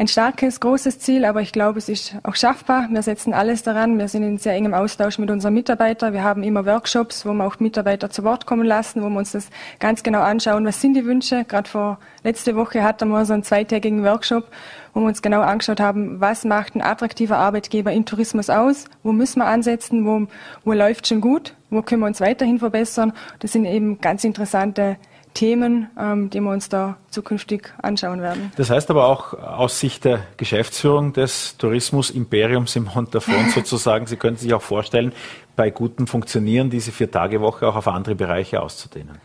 ein 0.00 0.08
starkes, 0.08 0.60
großes 0.60 0.98
Ziel, 0.98 1.26
aber 1.26 1.42
ich 1.42 1.52
glaube, 1.52 1.76
es 1.76 1.90
ist 1.90 2.14
auch 2.22 2.34
schaffbar. 2.34 2.88
Wir 2.90 3.02
setzen 3.02 3.34
alles 3.34 3.62
daran. 3.62 3.98
Wir 3.98 4.08
sind 4.08 4.22
in 4.22 4.38
sehr 4.38 4.54
engem 4.54 4.72
Austausch 4.72 5.18
mit 5.18 5.30
unseren 5.30 5.52
Mitarbeitern. 5.52 6.14
Wir 6.14 6.24
haben 6.24 6.42
immer 6.42 6.64
Workshops, 6.64 7.26
wo 7.26 7.34
wir 7.34 7.44
auch 7.44 7.60
Mitarbeiter 7.60 8.08
zu 8.08 8.24
Wort 8.24 8.46
kommen 8.46 8.64
lassen, 8.64 9.02
wo 9.02 9.10
wir 9.10 9.18
uns 9.18 9.32
das 9.32 9.50
ganz 9.78 10.02
genau 10.02 10.22
anschauen, 10.22 10.64
was 10.64 10.80
sind 10.80 10.94
die 10.94 11.04
Wünsche. 11.04 11.44
Gerade 11.44 11.68
vor 11.68 11.98
letzte 12.24 12.56
Woche 12.56 12.82
hatten 12.82 13.10
wir 13.10 13.26
so 13.26 13.34
einen 13.34 13.42
zweitägigen 13.42 14.02
Workshop, 14.02 14.48
wo 14.94 15.00
wir 15.00 15.06
uns 15.06 15.20
genau 15.20 15.42
angeschaut 15.42 15.80
haben, 15.80 16.18
was 16.18 16.46
macht 16.46 16.76
ein 16.76 16.80
attraktiver 16.80 17.36
Arbeitgeber 17.36 17.92
im 17.92 18.06
Tourismus 18.06 18.48
aus, 18.48 18.86
wo 19.02 19.12
müssen 19.12 19.40
wir 19.40 19.48
ansetzen, 19.48 20.06
wo, 20.06 20.28
wo 20.64 20.72
läuft 20.72 21.08
schon 21.08 21.20
gut, 21.20 21.54
wo 21.68 21.82
können 21.82 22.00
wir 22.00 22.06
uns 22.06 22.22
weiterhin 22.22 22.58
verbessern. 22.58 23.12
Das 23.40 23.52
sind 23.52 23.66
eben 23.66 24.00
ganz 24.00 24.24
interessante 24.24 24.96
Themen, 25.34 25.88
ähm, 25.98 26.30
die 26.30 26.40
wir 26.40 26.50
uns 26.50 26.68
da 26.68 26.96
zukünftig 27.10 27.72
anschauen 27.82 28.20
werden. 28.20 28.52
Das 28.56 28.70
heißt 28.70 28.90
aber 28.90 29.06
auch 29.06 29.34
aus 29.34 29.78
Sicht 29.78 30.04
der 30.04 30.20
Geschäftsführung 30.36 31.12
des 31.12 31.56
Tourismus-Imperiums 31.58 32.76
im 32.76 32.84
Montafon 32.94 33.48
sozusagen, 33.54 34.06
Sie 34.06 34.16
können 34.16 34.36
sich 34.36 34.52
auch 34.54 34.62
vorstellen, 34.62 35.12
bei 35.56 35.70
gutem 35.70 36.06
Funktionieren 36.06 36.70
diese 36.70 36.92
Vier-Tage-Woche 36.92 37.68
auch 37.68 37.76
auf 37.76 37.88
andere 37.88 38.14
Bereiche 38.14 38.60
auszudehnen. 38.62 39.18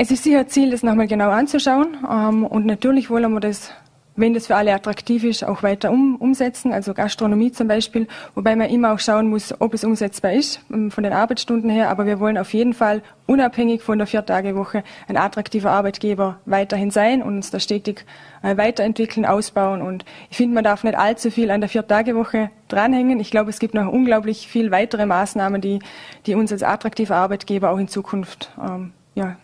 Es 0.00 0.10
ist 0.10 0.24
sicher 0.24 0.46
Ziel, 0.46 0.70
das 0.70 0.82
nochmal 0.82 1.08
genau 1.08 1.30
anzuschauen. 1.30 1.96
Ähm, 2.08 2.44
und 2.44 2.66
natürlich 2.66 3.10
wollen 3.10 3.32
wir 3.32 3.40
das 3.40 3.72
wenn 4.18 4.34
das 4.34 4.48
für 4.48 4.56
alle 4.56 4.74
attraktiv 4.74 5.22
ist, 5.22 5.44
auch 5.44 5.62
weiter 5.62 5.90
um, 5.90 6.16
umsetzen, 6.16 6.72
also 6.72 6.92
Gastronomie 6.92 7.52
zum 7.52 7.68
Beispiel, 7.68 8.08
wobei 8.34 8.56
man 8.56 8.68
immer 8.68 8.92
auch 8.92 8.98
schauen 8.98 9.28
muss, 9.28 9.54
ob 9.60 9.74
es 9.74 9.84
umsetzbar 9.84 10.32
ist 10.32 10.60
ähm, 10.72 10.90
von 10.90 11.04
den 11.04 11.12
Arbeitsstunden 11.12 11.70
her. 11.70 11.88
Aber 11.88 12.04
wir 12.04 12.18
wollen 12.18 12.36
auf 12.36 12.52
jeden 12.52 12.74
Fall 12.74 13.02
unabhängig 13.26 13.82
von 13.82 13.98
der 13.98 14.08
Viertagewoche 14.08 14.82
ein 15.06 15.16
attraktiver 15.16 15.70
Arbeitgeber 15.70 16.40
weiterhin 16.46 16.90
sein 16.90 17.22
und 17.22 17.36
uns 17.36 17.50
da 17.50 17.60
stetig 17.60 18.04
äh, 18.42 18.56
weiterentwickeln, 18.56 19.24
ausbauen. 19.24 19.82
Und 19.82 20.04
ich 20.30 20.36
finde, 20.36 20.54
man 20.54 20.64
darf 20.64 20.82
nicht 20.82 20.98
allzu 20.98 21.30
viel 21.30 21.52
an 21.52 21.60
der 21.60 21.70
Viertagewoche 21.70 22.50
dranhängen. 22.66 23.20
Ich 23.20 23.30
glaube, 23.30 23.50
es 23.50 23.60
gibt 23.60 23.74
noch 23.74 23.90
unglaublich 23.90 24.48
viel 24.48 24.72
weitere 24.72 25.06
Maßnahmen, 25.06 25.60
die, 25.60 25.78
die 26.26 26.34
uns 26.34 26.50
als 26.50 26.64
attraktiver 26.64 27.14
Arbeitgeber 27.14 27.70
auch 27.70 27.78
in 27.78 27.86
Zukunft 27.88 28.50
ähm, 28.60 28.92
ja, 29.14 29.36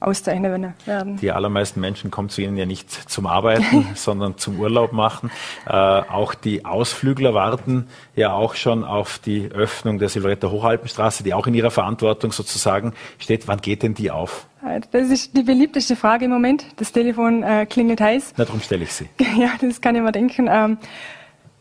auszeichnen 0.00 0.74
werden. 0.84 1.16
Die 1.16 1.32
allermeisten 1.32 1.80
Menschen 1.80 2.10
kommen 2.10 2.28
zu 2.28 2.40
Ihnen 2.40 2.56
ja 2.56 2.66
nicht 2.66 2.90
zum 2.90 3.26
Arbeiten, 3.26 3.86
sondern 3.94 4.38
zum 4.38 4.60
Urlaub 4.60 4.92
machen. 4.92 5.30
Äh, 5.66 5.72
auch 5.72 6.34
die 6.34 6.64
Ausflügler 6.64 7.34
warten 7.34 7.88
ja 8.14 8.32
auch 8.32 8.54
schon 8.54 8.84
auf 8.84 9.18
die 9.18 9.50
Öffnung 9.50 9.98
der 9.98 10.08
Silveretter 10.08 10.50
Hochalpenstraße, 10.50 11.24
die 11.24 11.34
auch 11.34 11.46
in 11.46 11.54
ihrer 11.54 11.70
Verantwortung 11.70 12.32
sozusagen 12.32 12.92
steht. 13.18 13.48
Wann 13.48 13.60
geht 13.60 13.82
denn 13.82 13.94
die 13.94 14.10
auf? 14.10 14.46
Das 14.90 15.08
ist 15.10 15.36
die 15.36 15.42
beliebteste 15.42 15.96
Frage 15.96 16.26
im 16.26 16.30
Moment. 16.30 16.66
Das 16.76 16.92
Telefon 16.92 17.42
äh, 17.42 17.66
klingelt 17.66 18.00
heiß. 18.00 18.34
Na, 18.36 18.44
darum 18.44 18.60
stelle 18.60 18.84
ich 18.84 18.92
sie. 18.92 19.08
Ja, 19.38 19.50
das 19.60 19.80
kann 19.80 19.94
ich 19.94 20.02
mir 20.02 20.12
denken. 20.12 20.48
Ähm, 20.50 20.78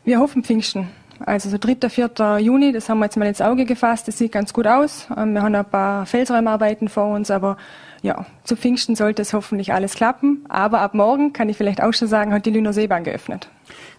wir 0.03 0.19
hoffen 0.19 0.43
Pfingsten. 0.43 0.89
Also 1.25 1.49
so 1.49 1.57
3., 1.57 1.89
4. 1.89 2.39
Juni, 2.39 2.71
das 2.71 2.89
haben 2.89 2.99
wir 2.99 3.05
jetzt 3.05 3.17
mal 3.17 3.27
ins 3.27 3.41
Auge 3.41 3.65
gefasst. 3.65 4.07
Das 4.07 4.17
sieht 4.17 4.31
ganz 4.31 4.53
gut 4.53 4.67
aus. 4.67 5.07
Ähm, 5.15 5.33
wir 5.33 5.41
haben 5.41 5.55
ein 5.55 5.65
paar 5.65 6.05
Felsräumarbeiten 6.05 6.87
vor 6.87 7.13
uns, 7.13 7.31
aber 7.31 7.57
ja, 8.01 8.25
zu 8.43 8.55
Pfingsten 8.55 8.95
sollte 8.95 9.21
es 9.21 9.33
hoffentlich 9.33 9.73
alles 9.73 9.95
klappen. 9.95 10.45
Aber 10.49 10.81
ab 10.81 10.93
morgen, 10.93 11.33
kann 11.33 11.49
ich 11.49 11.57
vielleicht 11.57 11.81
auch 11.81 11.93
schon 11.93 12.07
sagen, 12.07 12.33
hat 12.33 12.45
die 12.45 12.51
Lüner 12.51 12.73
Seebahn 12.73 13.03
geöffnet. 13.03 13.49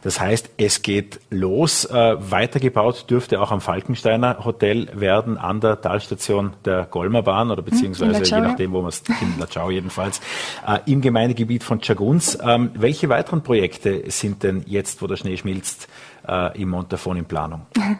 Das 0.02 0.20
heißt, 0.20 0.50
es 0.56 0.82
geht 0.82 1.20
los. 1.30 1.84
Äh, 1.84 2.16
weitergebaut 2.18 3.10
dürfte 3.10 3.40
auch 3.40 3.50
am 3.50 3.60
Falkensteiner 3.60 4.44
Hotel 4.44 4.88
werden, 4.98 5.36
an 5.36 5.60
der 5.60 5.80
Talstation 5.80 6.52
der 6.64 6.86
Golmerbahn 6.86 7.50
oder 7.50 7.62
hm, 7.62 7.70
beziehungsweise 7.70 8.22
je 8.22 8.40
nachdem, 8.40 8.72
wo 8.72 8.80
man 8.80 8.90
es 8.90 9.02
in 9.20 9.38
Latschau 9.38 9.70
jedenfalls, 9.70 10.20
äh, 10.66 10.78
im 10.86 11.00
Gemeindegebiet 11.00 11.64
von 11.64 11.80
Chaguns. 11.80 12.38
Ähm, 12.42 12.70
welche 12.74 13.08
weiteren 13.08 13.42
Projekte 13.42 14.04
sind 14.10 14.42
denn 14.42 14.62
jetzt, 14.66 15.02
wo 15.02 15.06
der 15.06 15.16
Schnee 15.16 15.36
schmilzt, 15.36 15.88
äh, 16.28 16.60
im 16.60 16.70
Montafon 16.70 17.16
in 17.16 17.24
Planung? 17.24 17.62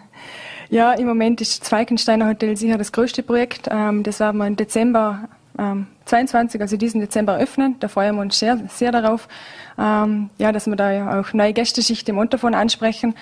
Ja, 0.71 0.93
im 0.93 1.07
Moment 1.07 1.41
ist 1.41 1.63
das 1.63 1.69
Falkensteiner 1.71 2.29
Hotel 2.29 2.55
sicher 2.55 2.77
das 2.77 2.93
größte 2.93 3.23
Projekt. 3.23 3.69
Ähm, 3.71 4.03
das 4.03 4.21
werden 4.21 4.37
wir 4.37 4.47
im 4.47 4.57
Dezember 4.57 5.29
ähm, 5.59 5.87
22, 6.05 6.61
also 6.61 6.77
diesen 6.77 7.01
Dezember 7.01 7.37
öffnen. 7.37 7.77
Da 7.81 7.89
freuen 7.89 8.17
wir 8.17 8.23
uns 8.23 8.39
sehr, 8.39 8.59
sehr 8.69 8.93
darauf, 8.93 9.29
ähm, 9.79 10.31
ja, 10.39 10.53
dass 10.53 10.67
wir 10.67 10.77
da 10.77 11.21
auch 11.21 11.33
neue 11.33 11.53
Gästeschichten 11.53 12.11
im 12.11 12.17
Montafon 12.17 12.55
ansprechen. 12.55 13.15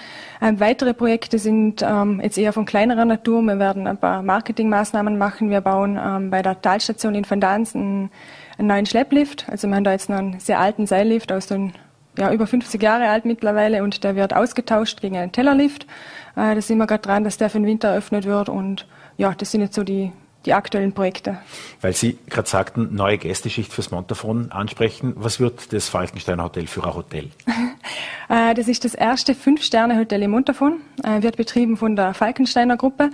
Ähm, 0.42 0.60
weitere 0.60 0.92
Projekte 0.92 1.38
sind 1.38 1.82
ähm, 1.82 2.20
jetzt 2.20 2.36
eher 2.36 2.52
von 2.52 2.66
kleinerer 2.66 3.04
Natur. 3.04 3.42
Wir 3.42 3.58
werden 3.58 3.86
ein 3.86 3.96
paar 3.96 4.22
Marketingmaßnahmen 4.22 5.16
machen. 5.16 5.50
Wir 5.50 5.60
bauen 5.60 5.98
ähm, 6.02 6.30
bei 6.30 6.42
der 6.42 6.60
Talstation 6.60 7.14
in 7.14 7.28
Van 7.28 7.40
Dans 7.40 7.74
einen, 7.74 8.10
einen 8.58 8.68
neuen 8.68 8.86
Schlepplift. 8.86 9.46
Also 9.48 9.68
wir 9.68 9.76
haben 9.76 9.84
da 9.84 9.92
jetzt 9.92 10.10
noch 10.10 10.18
einen 10.18 10.40
sehr 10.40 10.58
alten 10.58 10.86
Seillift 10.86 11.32
aus 11.32 11.46
den 11.46 11.72
ja, 12.18 12.32
über 12.32 12.46
50 12.46 12.82
Jahre 12.82 13.08
alt 13.08 13.24
mittlerweile 13.24 13.82
und 13.82 14.04
der 14.04 14.16
wird 14.16 14.34
ausgetauscht 14.34 15.00
gegen 15.00 15.16
einen 15.16 15.32
Tellerlift. 15.32 15.84
Äh, 16.34 16.54
da 16.54 16.60
sind 16.60 16.78
wir 16.78 16.86
gerade 16.86 17.02
dran, 17.02 17.24
dass 17.24 17.36
der 17.36 17.50
für 17.50 17.58
den 17.58 17.66
Winter 17.66 17.88
eröffnet 17.88 18.24
wird 18.24 18.48
und 18.48 18.86
ja, 19.16 19.34
das 19.36 19.50
sind 19.50 19.62
jetzt 19.62 19.74
so 19.74 19.82
die 19.84 20.12
die 20.46 20.54
aktuellen 20.54 20.92
Projekte. 20.92 21.38
Weil 21.80 21.92
Sie 21.92 22.18
gerade 22.28 22.48
sagten, 22.48 22.94
neue 22.94 23.18
Gästeschicht 23.18 23.72
fürs 23.72 23.90
Montafon 23.90 24.52
ansprechen. 24.52 25.12
Was 25.16 25.40
wird 25.40 25.72
das 25.72 25.88
Falkensteiner 25.88 26.44
Hotel 26.44 26.66
für 26.66 26.84
ein 26.84 26.94
Hotel? 26.94 27.30
Äh, 28.28 28.54
das 28.54 28.66
ist 28.66 28.84
das 28.84 28.94
erste 28.94 29.36
Fünf-Sterne-Hotel 29.36 30.20
im 30.22 30.32
Montafon, 30.32 30.80
äh, 31.04 31.22
wird 31.22 31.36
betrieben 31.36 31.76
von 31.76 31.94
der 31.94 32.12
Falkensteiner 32.12 32.76
Gruppe. 32.76 33.10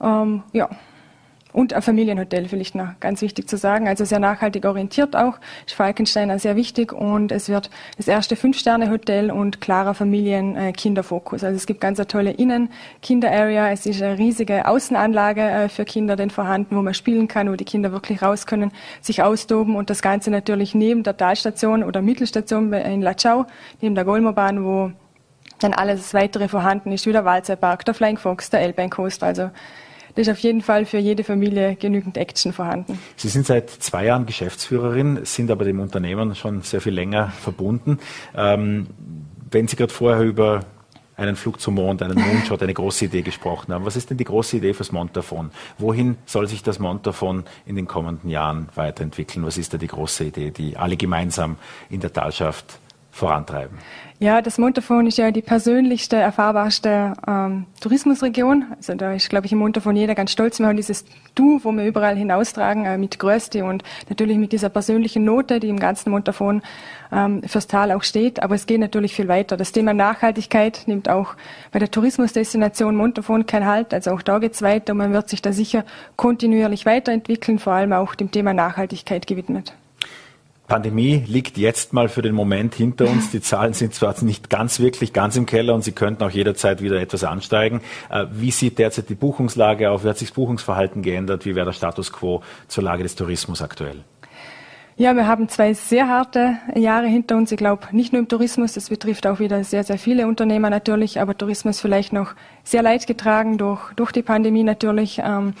Ähm, 0.00 0.42
ja, 0.54 0.70
und 1.54 1.72
ein 1.72 1.82
Familienhotel, 1.82 2.48
vielleicht 2.48 2.74
noch 2.74 2.98
ganz 2.98 3.22
wichtig 3.22 3.48
zu 3.48 3.56
sagen. 3.56 3.86
Also 3.86 4.04
sehr 4.04 4.18
nachhaltig 4.18 4.64
orientiert 4.64 5.14
auch. 5.14 5.38
Ist 5.64 5.76
Falkensteiner 5.76 6.40
sehr 6.40 6.56
wichtig 6.56 6.92
und 6.92 7.30
es 7.30 7.48
wird 7.48 7.70
das 7.96 8.08
erste 8.08 8.34
Fünf-Sterne-Hotel 8.34 9.30
und 9.30 9.60
klarer 9.60 9.94
Familien-Kinderfokus. 9.94 11.44
Also 11.44 11.56
es 11.56 11.66
gibt 11.66 11.80
ganz 11.80 12.00
eine 12.00 12.08
tolle 12.08 12.32
Innen-Kinder-Area. 12.32 13.70
Es 13.70 13.86
ist 13.86 14.02
eine 14.02 14.18
riesige 14.18 14.66
Außenanlage 14.66 15.42
äh, 15.42 15.68
für 15.68 15.84
Kinder 15.84 16.16
denn 16.16 16.30
vorhanden, 16.30 16.74
wo 16.76 16.82
man 16.82 16.92
spielen 16.92 17.28
kann, 17.28 17.48
wo 17.48 17.54
die 17.54 17.64
Kinder 17.64 17.92
wirklich 17.92 18.20
raus 18.20 18.46
können, 18.46 18.72
sich 19.00 19.22
austoben 19.22 19.76
und 19.76 19.90
das 19.90 20.02
Ganze 20.02 20.32
natürlich 20.32 20.74
neben 20.74 21.04
der 21.04 21.16
Talstation 21.16 21.84
oder 21.84 22.02
Mittelstation 22.02 22.72
in 22.72 23.00
Lachau, 23.00 23.46
neben 23.80 23.94
der 23.94 24.04
Golmobahn, 24.04 24.64
wo 24.64 24.90
dann 25.60 25.72
alles 25.72 26.14
weitere 26.14 26.48
vorhanden 26.48 26.90
ist, 26.90 27.06
wie 27.06 27.12
der 27.12 27.24
Walzerpark, 27.24 27.84
der 27.84 27.94
Flying 27.94 28.18
Fox, 28.18 28.50
der 28.50 28.58
Alpine 28.58 28.90
Coaster. 28.90 29.26
Also 29.26 29.50
da 30.14 30.22
ist 30.22 30.28
auf 30.28 30.38
jeden 30.38 30.62
Fall 30.62 30.86
für 30.86 30.98
jede 30.98 31.24
Familie 31.24 31.76
genügend 31.76 32.16
Action 32.16 32.52
vorhanden. 32.52 32.98
Sie 33.16 33.28
sind 33.28 33.46
seit 33.46 33.70
zwei 33.70 34.06
Jahren 34.06 34.26
Geschäftsführerin, 34.26 35.20
sind 35.24 35.50
aber 35.50 35.64
dem 35.64 35.80
Unternehmen 35.80 36.34
schon 36.34 36.62
sehr 36.62 36.80
viel 36.80 36.94
länger 36.94 37.28
verbunden. 37.28 37.98
Ähm, 38.36 38.86
wenn 39.50 39.68
Sie 39.68 39.76
gerade 39.76 39.92
vorher 39.92 40.22
über 40.22 40.60
einen 41.16 41.36
Flug 41.36 41.60
zum 41.60 41.74
Mond, 41.74 42.02
einen 42.02 42.18
Moonshot, 42.18 42.62
eine 42.62 42.74
große 42.74 43.04
Idee 43.04 43.22
gesprochen 43.22 43.72
haben. 43.72 43.84
Was 43.84 43.96
ist 43.96 44.10
denn 44.10 44.16
die 44.16 44.24
große 44.24 44.56
Idee 44.56 44.74
fürs 44.74 44.90
Montafon? 44.90 45.50
Wohin 45.78 46.16
soll 46.26 46.48
sich 46.48 46.62
das 46.62 46.78
Montafon 46.78 47.44
in 47.66 47.76
den 47.76 47.86
kommenden 47.86 48.30
Jahren 48.30 48.68
weiterentwickeln? 48.74 49.44
Was 49.46 49.56
ist 49.56 49.72
da 49.72 49.78
die 49.78 49.86
große 49.86 50.24
Idee, 50.24 50.50
die 50.50 50.76
alle 50.76 50.96
gemeinsam 50.96 51.56
in 51.88 52.00
der 52.00 52.12
Talschaft 52.12 52.78
vorantreiben? 53.14 53.78
Ja, 54.20 54.42
das 54.42 54.58
Montafon 54.58 55.06
ist 55.06 55.18
ja 55.18 55.30
die 55.30 55.42
persönlichste, 55.42 56.16
erfahrbarste 56.16 57.14
ähm, 57.26 57.66
Tourismusregion. 57.80 58.64
Also 58.76 58.94
da 58.94 59.12
ist, 59.12 59.28
glaube 59.28 59.46
ich, 59.46 59.52
im 59.52 59.58
Montafon 59.58 59.96
jeder 59.96 60.14
ganz 60.14 60.30
stolz. 60.30 60.60
Wir 60.60 60.66
haben 60.66 60.76
dieses 60.76 61.04
Du, 61.34 61.60
wo 61.62 61.72
wir 61.72 61.84
überall 61.84 62.16
hinaustragen, 62.16 62.84
äh, 62.86 62.96
mit 62.96 63.18
Größte 63.18 63.64
und 63.64 63.82
natürlich 64.08 64.38
mit 64.38 64.52
dieser 64.52 64.68
persönlichen 64.68 65.24
Note, 65.24 65.58
die 65.60 65.68
im 65.68 65.80
ganzen 65.80 66.10
Montafon 66.10 66.62
ähm, 67.12 67.42
fürs 67.42 67.66
Tal 67.66 67.90
auch 67.92 68.02
steht. 68.02 68.42
Aber 68.42 68.54
es 68.54 68.66
geht 68.66 68.80
natürlich 68.80 69.14
viel 69.14 69.28
weiter. 69.28 69.56
Das 69.56 69.72
Thema 69.72 69.92
Nachhaltigkeit 69.92 70.84
nimmt 70.86 71.08
auch 71.08 71.34
bei 71.72 71.78
der 71.78 71.90
Tourismusdestination 71.90 72.96
Montafon 72.96 73.46
keinen 73.46 73.66
Halt. 73.66 73.92
Also 73.92 74.12
auch 74.12 74.22
da 74.22 74.38
geht's 74.38 74.62
weiter 74.62 74.92
und 74.92 74.98
man 74.98 75.12
wird 75.12 75.28
sich 75.28 75.42
da 75.42 75.52
sicher 75.52 75.84
kontinuierlich 76.16 76.86
weiterentwickeln, 76.86 77.58
vor 77.58 77.74
allem 77.74 77.92
auch 77.92 78.14
dem 78.14 78.30
Thema 78.30 78.54
Nachhaltigkeit 78.54 79.26
gewidmet. 79.26 79.74
Pandemie 80.66 81.22
liegt 81.26 81.58
jetzt 81.58 81.92
mal 81.92 82.08
für 82.08 82.22
den 82.22 82.34
Moment 82.34 82.74
hinter 82.74 83.06
uns. 83.06 83.30
Die 83.30 83.42
Zahlen 83.42 83.74
sind 83.74 83.92
zwar 83.94 84.14
nicht 84.24 84.48
ganz 84.48 84.80
wirklich 84.80 85.12
ganz 85.12 85.36
im 85.36 85.44
Keller 85.44 85.74
und 85.74 85.84
sie 85.84 85.92
könnten 85.92 86.22
auch 86.24 86.30
jederzeit 86.30 86.80
wieder 86.80 87.00
etwas 87.00 87.22
ansteigen. 87.22 87.82
Äh, 88.10 88.26
wie 88.32 88.50
sieht 88.50 88.78
derzeit 88.78 89.10
die 89.10 89.14
Buchungslage 89.14 89.90
auf? 89.90 90.04
Wie 90.04 90.08
hat 90.08 90.18
sich 90.18 90.28
das 90.28 90.34
Buchungsverhalten 90.34 91.02
geändert? 91.02 91.44
Wie 91.44 91.54
wäre 91.54 91.66
der 91.66 91.72
Status 91.72 92.12
quo 92.12 92.42
zur 92.68 92.82
Lage 92.82 93.02
des 93.02 93.14
Tourismus 93.14 93.60
aktuell? 93.60 94.04
Ja, 94.96 95.14
wir 95.16 95.26
haben 95.26 95.48
zwei 95.48 95.74
sehr 95.74 96.08
harte 96.08 96.56
Jahre 96.76 97.08
hinter 97.08 97.36
uns. 97.36 97.50
Ich 97.50 97.58
glaube, 97.58 97.88
nicht 97.90 98.12
nur 98.12 98.20
im 98.20 98.28
Tourismus, 98.28 98.74
das 98.74 98.88
betrifft 98.88 99.26
auch 99.26 99.40
wieder 99.40 99.64
sehr, 99.64 99.82
sehr 99.82 99.98
viele 99.98 100.28
Unternehmer 100.28 100.70
natürlich, 100.70 101.20
aber 101.20 101.36
Tourismus 101.36 101.80
vielleicht 101.80 102.12
noch 102.12 102.34
sehr 102.62 102.80
leidgetragen 102.80 103.58
durch, 103.58 103.92
durch 103.96 104.12
die 104.12 104.22
Pandemie 104.22 104.62
natürlich. 104.62 105.20
Ähm, 105.22 105.54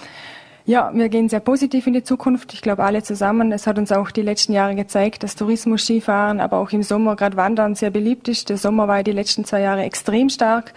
ja, 0.66 0.90
wir 0.94 1.10
gehen 1.10 1.28
sehr 1.28 1.40
positiv 1.40 1.86
in 1.86 1.92
die 1.92 2.04
Zukunft. 2.04 2.54
Ich 2.54 2.62
glaube, 2.62 2.84
alle 2.84 3.02
zusammen. 3.02 3.52
Es 3.52 3.66
hat 3.66 3.78
uns 3.78 3.92
auch 3.92 4.10
die 4.10 4.22
letzten 4.22 4.54
Jahre 4.54 4.74
gezeigt, 4.74 5.22
dass 5.22 5.36
Tourismus, 5.36 5.84
Skifahren, 5.84 6.40
aber 6.40 6.56
auch 6.56 6.70
im 6.72 6.82
Sommer 6.82 7.16
gerade 7.16 7.36
Wandern 7.36 7.74
sehr 7.74 7.90
beliebt 7.90 8.28
ist. 8.28 8.48
Der 8.48 8.56
Sommer 8.56 8.88
war 8.88 9.02
die 9.02 9.12
letzten 9.12 9.44
zwei 9.44 9.60
Jahre 9.60 9.82
extrem 9.82 10.30
stark. 10.30 10.72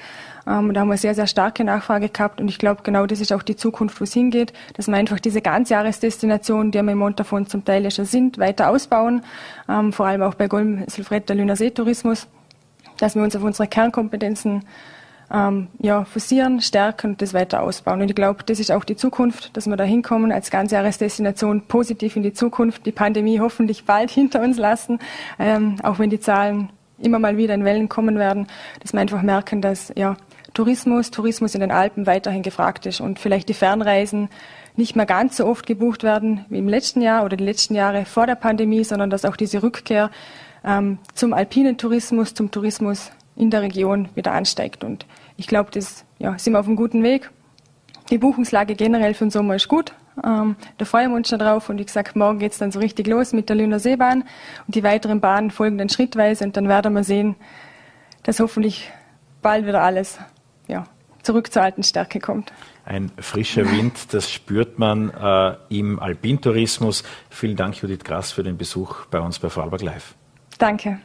Ähm, 0.46 0.74
da 0.74 0.82
haben 0.82 0.90
wir 0.90 0.98
sehr, 0.98 1.16
sehr 1.16 1.28
starke 1.28 1.64
Nachfrage 1.64 2.10
gehabt. 2.10 2.42
Und 2.42 2.50
ich 2.50 2.58
glaube, 2.58 2.82
genau 2.84 3.06
das 3.06 3.22
ist 3.22 3.32
auch 3.32 3.44
die 3.44 3.56
Zukunft, 3.56 4.02
wo 4.02 4.04
es 4.04 4.14
hingeht, 4.14 4.52
dass 4.76 4.88
wir 4.88 4.96
einfach 4.96 5.22
diese 5.22 5.42
Ganzjahresdestinationen, 5.42 6.72
die 6.74 6.82
wir 6.82 6.92
im 6.92 6.98
Montafon 6.98 7.48
zum 7.48 7.64
Teil 7.64 7.86
ja 7.86 7.92
schon 7.92 8.06
sind, 8.06 8.40
weiter 8.40 8.70
ausbauen. 8.70 9.24
Ähm, 9.70 9.94
vor 9.94 10.06
allem 10.06 10.22
auch 10.22 10.34
bei 10.34 10.50
Golm, 10.50 10.84
Silfretta, 10.88 11.34
Lüner 11.34 11.56
Seetourismus. 11.56 12.28
Dass 12.98 13.16
wir 13.16 13.24
uns 13.24 13.38
auf 13.38 13.44
unsere 13.44 13.70
Kernkompetenzen 13.70 14.64
ähm, 15.34 15.68
ja, 15.80 16.06
forcieren, 16.06 16.62
stärken 16.62 17.12
und 17.12 17.22
das 17.22 17.34
weiter 17.34 17.62
ausbauen. 17.62 18.02
Und 18.02 18.10
ich 18.10 18.16
glaube, 18.16 18.44
das 18.46 18.60
ist 18.60 18.72
auch 18.72 18.84
die 18.84 18.96
Zukunft, 18.96 19.56
dass 19.58 19.68
wir 19.68 19.76
da 19.76 19.84
hinkommen 19.84 20.32
als 20.32 20.52
Ganzjahresdestination 20.52 21.64
positiv 21.68 22.16
in 22.16 22.24
die 22.24 22.34
Zukunft, 22.34 22.86
die 22.86 22.92
Pandemie 22.92 23.40
hoffentlich 23.40 23.86
bald 23.86 24.12
hinter 24.12 24.42
uns 24.42 24.58
lassen, 24.58 25.00
ähm, 25.40 25.78
auch 25.84 26.00
wenn 26.00 26.10
die 26.10 26.20
Zahlen 26.20 26.70
immer 27.00 27.20
mal 27.20 27.38
wieder 27.38 27.54
in 27.54 27.66
Wellen 27.66 27.90
kommen 27.90 28.18
werden, 28.18 28.48
dass 28.82 28.94
wir 28.94 29.00
einfach 29.00 29.22
merken, 29.22 29.62
dass 29.62 29.94
ja, 29.96 30.18
Tourismus, 30.54 31.12
Tourismus 31.12 31.54
in 31.54 31.62
den 31.62 31.72
Alpen 31.72 32.08
weiterhin 32.08 32.42
gefragt 32.42 32.86
ist 32.88 33.02
und 33.02 33.20
vielleicht 33.20 33.50
die 33.50 33.54
Fernreisen 33.54 34.30
nicht 34.76 34.96
mehr 34.96 35.06
ganz 35.06 35.38
so 35.38 35.46
oft 35.46 35.68
gebucht 35.68 36.04
werden 36.04 36.46
wie 36.50 36.58
im 36.58 36.68
letzten 36.68 37.02
Jahr 37.02 37.26
oder 37.26 37.36
die 37.36 37.44
letzten 37.44 37.76
Jahre 37.76 38.06
vor 38.06 38.26
der 38.26 38.36
Pandemie, 38.36 38.84
sondern 38.84 39.10
dass 39.10 39.26
auch 39.26 39.36
diese 39.36 39.62
Rückkehr 39.62 40.10
ähm, 40.64 40.98
zum 41.14 41.34
alpinen 41.34 41.78
Tourismus, 41.78 42.34
zum 42.34 42.52
Tourismus 42.52 43.12
in 43.38 43.52
der 43.52 43.62
Region 43.62 44.10
wieder 44.16 44.32
ansteigt. 44.34 44.84
Und 44.84 45.06
ich 45.38 45.48
glaube, 45.48 45.72
das 45.72 46.06
ja, 46.20 46.38
sind 46.38 46.54
wir 46.54 46.60
auf 46.60 46.68
einem 46.68 46.76
guten 46.76 47.04
Weg. 47.04 47.30
Die 48.10 48.18
Buchungslage 48.18 48.76
generell 48.76 49.14
für 49.14 49.26
den 49.26 49.32
Sommer 49.32 49.56
ist 49.56 49.68
gut. 49.68 49.94
Ähm, 50.24 50.56
da 50.78 50.86
freuen 50.86 51.12
wir 51.12 51.18
uns 51.18 51.30
schon 51.30 51.40
drauf. 51.40 51.70
Und 51.70 51.78
wie 51.80 51.86
gesagt, 51.86 52.16
morgen 52.16 52.40
geht 52.40 52.54
es 52.54 52.58
dann 52.58 52.72
so 52.72 52.80
richtig 52.80 53.08
los 53.08 53.34
mit 53.34 53.50
der 53.50 53.56
Lüner 53.56 53.80
Seebahn. 53.80 54.24
Und 54.66 54.76
die 54.76 54.84
weiteren 54.84 55.22
Bahnen 55.22 55.52
folgen 55.52 55.78
dann 55.78 55.90
schrittweise. 55.90 56.44
Und 56.44 56.58
dann 56.58 56.68
werden 56.68 56.94
wir 56.94 57.04
sehen, 57.04 57.36
dass 58.24 58.40
hoffentlich 58.40 58.92
bald 59.42 59.66
wieder 59.66 59.82
alles 59.82 60.18
ja, 60.68 60.86
zurück 61.22 61.52
zur 61.52 61.62
alten 61.62 61.84
Stärke 61.84 62.20
kommt. 62.20 62.52
Ein 62.86 63.12
frischer 63.20 63.70
Wind, 63.70 64.14
das 64.14 64.32
spürt 64.32 64.80
man 64.80 65.10
äh, 65.10 65.56
im 65.70 66.00
Alpintourismus. 66.00 67.04
Vielen 67.30 67.58
Dank, 67.58 67.82
Judith 67.82 68.04
Grass, 68.04 68.32
für 68.32 68.44
den 68.44 68.58
Besuch 68.58 69.06
bei 69.08 69.20
uns 69.20 69.38
bei 69.38 69.50
Vorarlberg 69.50 69.82
Live. 69.82 70.16
Danke. 70.58 71.00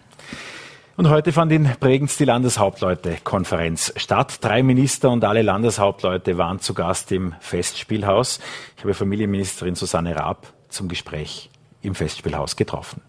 Und 0.95 1.09
heute 1.09 1.33
fand 1.33 1.51
in 1.53 1.71
Bregenz 1.81 2.19
die 2.19 2.27
Landeshauptleute-Konferenz 2.27 3.95
statt. 3.97 4.39
Drei 4.43 4.63
Minister 4.63 5.11
und 5.11 5.25
alle 5.25 5.41
Landeshauptleute 5.41 6.37
waren 6.37 6.61
zu 6.61 6.75
Gast 6.75 7.11
im 7.13 7.35
Festspielhaus. 7.41 8.41
Ich 8.77 8.83
habe 8.83 8.93
Familienministerin 8.93 9.75
Susanne 9.75 10.15
Raab 10.15 10.53
zum 10.69 10.89
Gespräch 10.89 11.49
im 11.81 11.95
Festspielhaus 11.95 12.57
getroffen. 12.57 13.01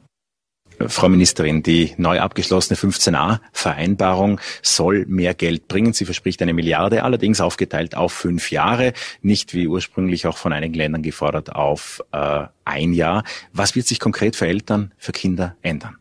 Frau 0.87 1.09
Ministerin, 1.09 1.61
die 1.61 1.93
neu 1.97 2.19
abgeschlossene 2.19 2.77
15a-Vereinbarung 2.77 4.39
soll 4.61 5.05
mehr 5.07 5.33
Geld 5.33 5.67
bringen. 5.67 5.93
Sie 5.93 6.05
verspricht 6.05 6.41
eine 6.41 6.53
Milliarde, 6.53 7.03
allerdings 7.03 7.41
aufgeteilt 7.41 7.95
auf 7.95 8.13
fünf 8.13 8.49
Jahre, 8.49 8.93
nicht 9.21 9.53
wie 9.53 9.67
ursprünglich 9.67 10.25
auch 10.25 10.37
von 10.37 10.53
einigen 10.53 10.73
Ländern 10.73 11.03
gefordert 11.03 11.53
auf 11.53 12.01
äh, 12.11 12.45
ein 12.65 12.93
Jahr. 12.93 13.23
Was 13.51 13.75
wird 13.75 13.87
sich 13.87 13.99
konkret 13.99 14.35
für 14.35 14.47
Eltern, 14.47 14.93
für 14.97 15.11
Kinder 15.11 15.55
ändern? 15.61 15.97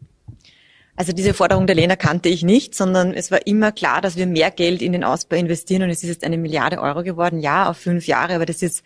Also 0.94 1.12
diese 1.12 1.32
Forderung 1.32 1.66
der 1.66 1.76
Lena 1.76 1.96
kannte 1.96 2.28
ich 2.28 2.42
nicht, 2.42 2.75
sondern 2.75 3.14
es 3.14 3.30
war 3.30 3.46
immer 3.46 3.72
klar, 3.72 4.02
dass 4.02 4.16
wir 4.16 4.26
mehr 4.26 4.50
Geld 4.50 4.82
in 4.82 4.92
den 4.92 5.04
Ausbau 5.04 5.37
investieren 5.37 5.82
und 5.82 5.90
es 5.90 6.02
ist 6.02 6.11
jetzt 6.11 6.25
eine 6.25 6.37
Milliarde 6.37 6.80
Euro 6.80 7.02
geworden, 7.02 7.40
ja, 7.40 7.70
auf 7.70 7.78
fünf 7.78 8.06
Jahre, 8.06 8.34
aber 8.34 8.44
das 8.44 8.61
ist 8.61 8.82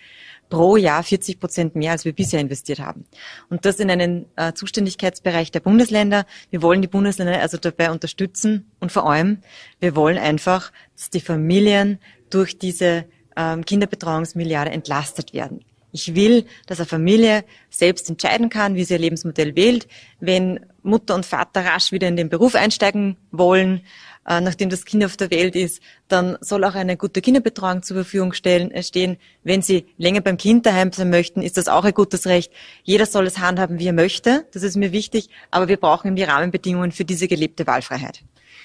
pro 0.48 0.76
Jahr 0.76 1.02
40 1.02 1.40
Prozent 1.40 1.74
mehr, 1.74 1.92
als 1.92 2.04
wir 2.04 2.12
bisher 2.12 2.40
investiert 2.40 2.78
haben. 2.78 3.06
Und 3.50 3.64
das 3.64 3.80
in 3.80 3.90
einen 3.90 4.26
äh, 4.36 4.52
Zuständigkeitsbereich 4.52 5.50
der 5.50 5.58
Bundesländer. 5.60 6.26
Wir 6.50 6.62
wollen 6.62 6.80
die 6.80 6.88
Bundesländer 6.88 7.40
also 7.40 7.56
dabei 7.56 7.90
unterstützen 7.90 8.70
und 8.78 8.92
vor 8.92 9.10
allem, 9.10 9.38
wir 9.80 9.96
wollen 9.96 10.18
einfach, 10.18 10.70
dass 10.94 11.10
die 11.10 11.20
Familien 11.20 11.98
durch 12.30 12.58
diese 12.58 13.06
ähm, 13.36 13.64
Kinderbetreuungsmilliarde 13.64 14.70
entlastet 14.70 15.32
werden. 15.32 15.64
Ich 15.92 16.14
will, 16.14 16.44
dass 16.66 16.78
eine 16.78 16.86
Familie 16.86 17.44
selbst 17.70 18.10
entscheiden 18.10 18.50
kann, 18.50 18.74
wie 18.74 18.84
sie 18.84 18.94
ihr 18.94 19.00
Lebensmodell 19.00 19.56
wählt. 19.56 19.88
Wenn 20.20 20.60
Mutter 20.86 21.14
und 21.14 21.26
Vater 21.26 21.64
rasch 21.64 21.92
wieder 21.92 22.08
in 22.08 22.16
den 22.16 22.28
Beruf 22.28 22.54
einsteigen 22.54 23.16
wollen, 23.30 23.82
äh, 24.28 24.40
nachdem 24.40 24.70
das 24.70 24.84
Kind 24.84 25.04
auf 25.04 25.16
der 25.16 25.30
Welt 25.30 25.54
ist, 25.54 25.80
dann 26.08 26.36
soll 26.40 26.64
auch 26.64 26.74
eine 26.74 26.96
gute 26.96 27.20
Kinderbetreuung 27.20 27.82
zur 27.82 27.96
Verfügung 27.96 28.32
äh, 28.32 28.82
stehen. 28.82 29.16
Wenn 29.44 29.62
Sie 29.62 29.86
länger 29.98 30.20
beim 30.20 30.36
Kind 30.36 30.66
daheim 30.66 30.92
sein 30.92 31.10
möchten, 31.10 31.42
ist 31.42 31.56
das 31.56 31.68
auch 31.68 31.84
ein 31.84 31.94
gutes 31.94 32.26
Recht. 32.26 32.52
Jeder 32.82 33.06
soll 33.06 33.26
es 33.26 33.38
handhaben, 33.38 33.78
wie 33.78 33.86
er 33.86 33.92
möchte. 33.92 34.46
Das 34.52 34.62
ist 34.62 34.76
mir 34.76 34.92
wichtig. 34.92 35.28
Aber 35.50 35.68
wir 35.68 35.76
brauchen 35.76 36.08
eben 36.08 36.16
die 36.16 36.24
Rahmenbedingungen 36.24 36.92
für 36.92 37.04
diese 37.04 37.28
gelebte 37.28 37.66
Wahlfreiheit. 37.66 38.22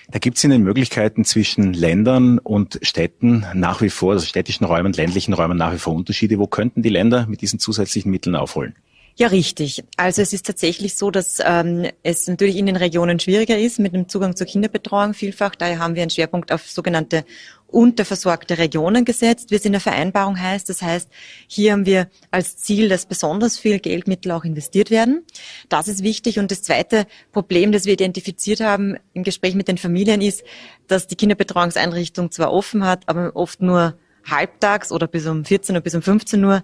Da 0.10 0.20
gibt 0.20 0.38
es 0.38 0.44
in 0.44 0.50
den 0.50 0.64
Möglichkeiten 0.64 1.26
zwischen 1.26 1.74
Ländern 1.74 2.40
und 2.40 2.80
Städten 2.82 3.46
nach 3.54 3.82
wie 3.82 3.90
vor, 3.90 4.14
also 4.14 4.26
städtischen 4.26 4.66
Räumen, 4.66 4.94
ländlichen 4.94 5.34
Räumen 5.34 5.58
nach 5.58 5.74
wie 5.74 5.78
vor 5.78 5.94
Unterschiede. 5.94 6.40
Wo 6.40 6.48
könnten 6.48 6.82
die 6.82 6.90
Länder 6.90 7.28
mit 7.28 7.42
diesen 7.42 7.60
zusätzlichen 7.60 8.10
Mitteln 8.10 8.36
aufholen? 8.36 8.76
Ja, 9.16 9.28
richtig. 9.28 9.84
Also 9.98 10.22
es 10.22 10.34
ist 10.34 10.46
tatsächlich 10.46 10.96
so, 10.96 11.12
dass 11.12 11.40
ähm, 11.44 11.88
es 12.02 12.28
natürlich 12.28 12.56
in 12.56 12.66
den 12.66 12.78
Regionen 12.78 13.20
schwieriger 13.20 13.58
ist 13.58 13.80
mit 13.80 13.94
dem 13.94 14.08
Zugang 14.08 14.36
zur 14.36 14.48
Kinderbetreuung 14.48 15.14
vielfach. 15.14 15.56
Daher 15.56 15.80
haben 15.80 15.96
wir 15.96 16.02
einen 16.02 16.10
Schwerpunkt 16.10 16.52
auf 16.52 16.70
sogenannte 16.70 17.26
unterversorgte 17.68 18.58
Regionen 18.58 19.06
gesetzt, 19.06 19.52
wie 19.52 19.56
es 19.56 19.66
in 19.66 19.72
der 19.72 19.82
Vereinbarung 19.82 20.40
heißt. 20.40 20.70
Das 20.70 20.82
heißt, 20.82 21.10
hier 21.48 21.74
haben 21.74 21.86
wir 21.86 22.10
als 22.30 22.58
Ziel, 22.58 22.90
dass 22.90 23.06
besonders 23.06 23.58
viel 23.58 23.80
Geldmittel 23.80 24.32
auch 24.32 24.44
investiert 24.44 24.92
werden. 24.92 25.26
Das 25.70 25.88
ist 25.88 26.04
wichtig. 26.04 26.40
Und 26.40 26.52
das 26.52 26.64
zweite 26.64 27.06
Problem, 27.32 27.72
das 27.72 27.86
wir 27.86 27.94
identifiziert 27.94 28.60
haben 28.60 28.98
im 29.14 29.24
Gespräch 29.24 29.56
mit 29.56 29.68
den 29.68 29.78
Familien, 29.78 30.22
ist, 30.22 30.44
dass 30.88 31.08
die 31.08 31.16
Kinderbetreuungseinrichtung 31.16 32.32
zwar 32.32 32.52
offen 32.52 32.86
hat, 32.86 33.04
aber 33.08 33.36
oft 33.36 33.62
nur 33.62 33.98
halbtags 34.30 34.92
oder 34.92 35.08
bis 35.08 35.26
um 35.26 35.46
14 35.46 35.76
oder 35.76 35.82
bis 35.82 35.96
um 35.96 36.02
15 36.02 36.44
Uhr 36.44 36.64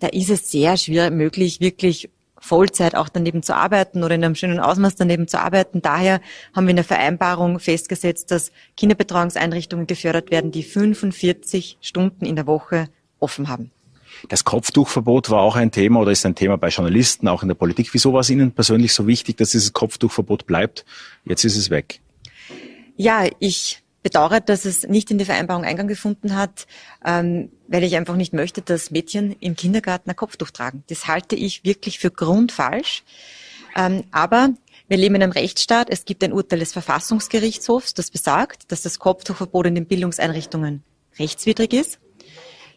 da 0.00 0.08
ist 0.08 0.30
es 0.30 0.50
sehr 0.50 0.76
schwer 0.76 1.10
möglich, 1.10 1.60
wirklich 1.60 2.10
Vollzeit 2.38 2.94
auch 2.94 3.08
daneben 3.08 3.42
zu 3.42 3.56
arbeiten 3.56 4.04
oder 4.04 4.14
in 4.14 4.24
einem 4.24 4.34
schönen 4.34 4.60
Ausmaß 4.60 4.94
daneben 4.96 5.26
zu 5.26 5.40
arbeiten. 5.40 5.82
Daher 5.82 6.20
haben 6.54 6.66
wir 6.66 6.70
in 6.70 6.76
der 6.76 6.84
Vereinbarung 6.84 7.58
festgesetzt, 7.58 8.30
dass 8.30 8.52
Kinderbetreuungseinrichtungen 8.76 9.86
gefördert 9.86 10.30
werden, 10.30 10.52
die 10.52 10.62
45 10.62 11.78
Stunden 11.80 12.24
in 12.24 12.36
der 12.36 12.46
Woche 12.46 12.88
offen 13.18 13.48
haben. 13.48 13.70
Das 14.28 14.44
Kopftuchverbot 14.44 15.30
war 15.30 15.40
auch 15.40 15.56
ein 15.56 15.70
Thema 15.70 16.00
oder 16.00 16.10
ist 16.10 16.24
ein 16.24 16.34
Thema 16.34 16.56
bei 16.56 16.68
Journalisten, 16.68 17.28
auch 17.28 17.42
in 17.42 17.48
der 17.48 17.54
Politik. 17.54 17.92
Wieso 17.92 18.12
war 18.12 18.20
es 18.20 18.30
Ihnen 18.30 18.52
persönlich 18.52 18.94
so 18.94 19.06
wichtig, 19.06 19.36
dass 19.36 19.50
dieses 19.50 19.72
Kopftuchverbot 19.72 20.46
bleibt? 20.46 20.84
Jetzt 21.24 21.44
ist 21.44 21.56
es 21.56 21.70
weg. 21.70 22.00
Ja, 22.96 23.26
ich 23.40 23.82
bedauere, 24.06 24.40
dass 24.40 24.64
es 24.64 24.86
nicht 24.86 25.10
in 25.10 25.18
die 25.18 25.24
Vereinbarung 25.24 25.64
Eingang 25.64 25.88
gefunden 25.88 26.36
hat, 26.36 26.68
ähm, 27.04 27.50
weil 27.66 27.82
ich 27.82 27.96
einfach 27.96 28.14
nicht 28.14 28.32
möchte, 28.32 28.62
dass 28.62 28.92
Mädchen 28.92 29.34
im 29.40 29.56
Kindergarten 29.56 30.08
ein 30.08 30.14
Kopftuch 30.14 30.52
tragen. 30.52 30.84
Das 30.88 31.08
halte 31.08 31.34
ich 31.34 31.64
wirklich 31.64 31.98
für 31.98 32.12
grundfalsch. 32.12 33.02
Ähm, 33.74 34.04
aber 34.12 34.50
wir 34.86 34.96
leben 34.96 35.16
in 35.16 35.24
einem 35.24 35.32
Rechtsstaat. 35.32 35.90
Es 35.90 36.04
gibt 36.04 36.22
ein 36.22 36.32
Urteil 36.32 36.60
des 36.60 36.72
Verfassungsgerichtshofs, 36.72 37.94
das 37.94 38.12
besagt, 38.12 38.70
dass 38.70 38.82
das 38.82 39.00
Kopftuchverbot 39.00 39.66
in 39.66 39.74
den 39.74 39.86
Bildungseinrichtungen 39.86 40.84
rechtswidrig 41.18 41.72
ist. 41.72 41.98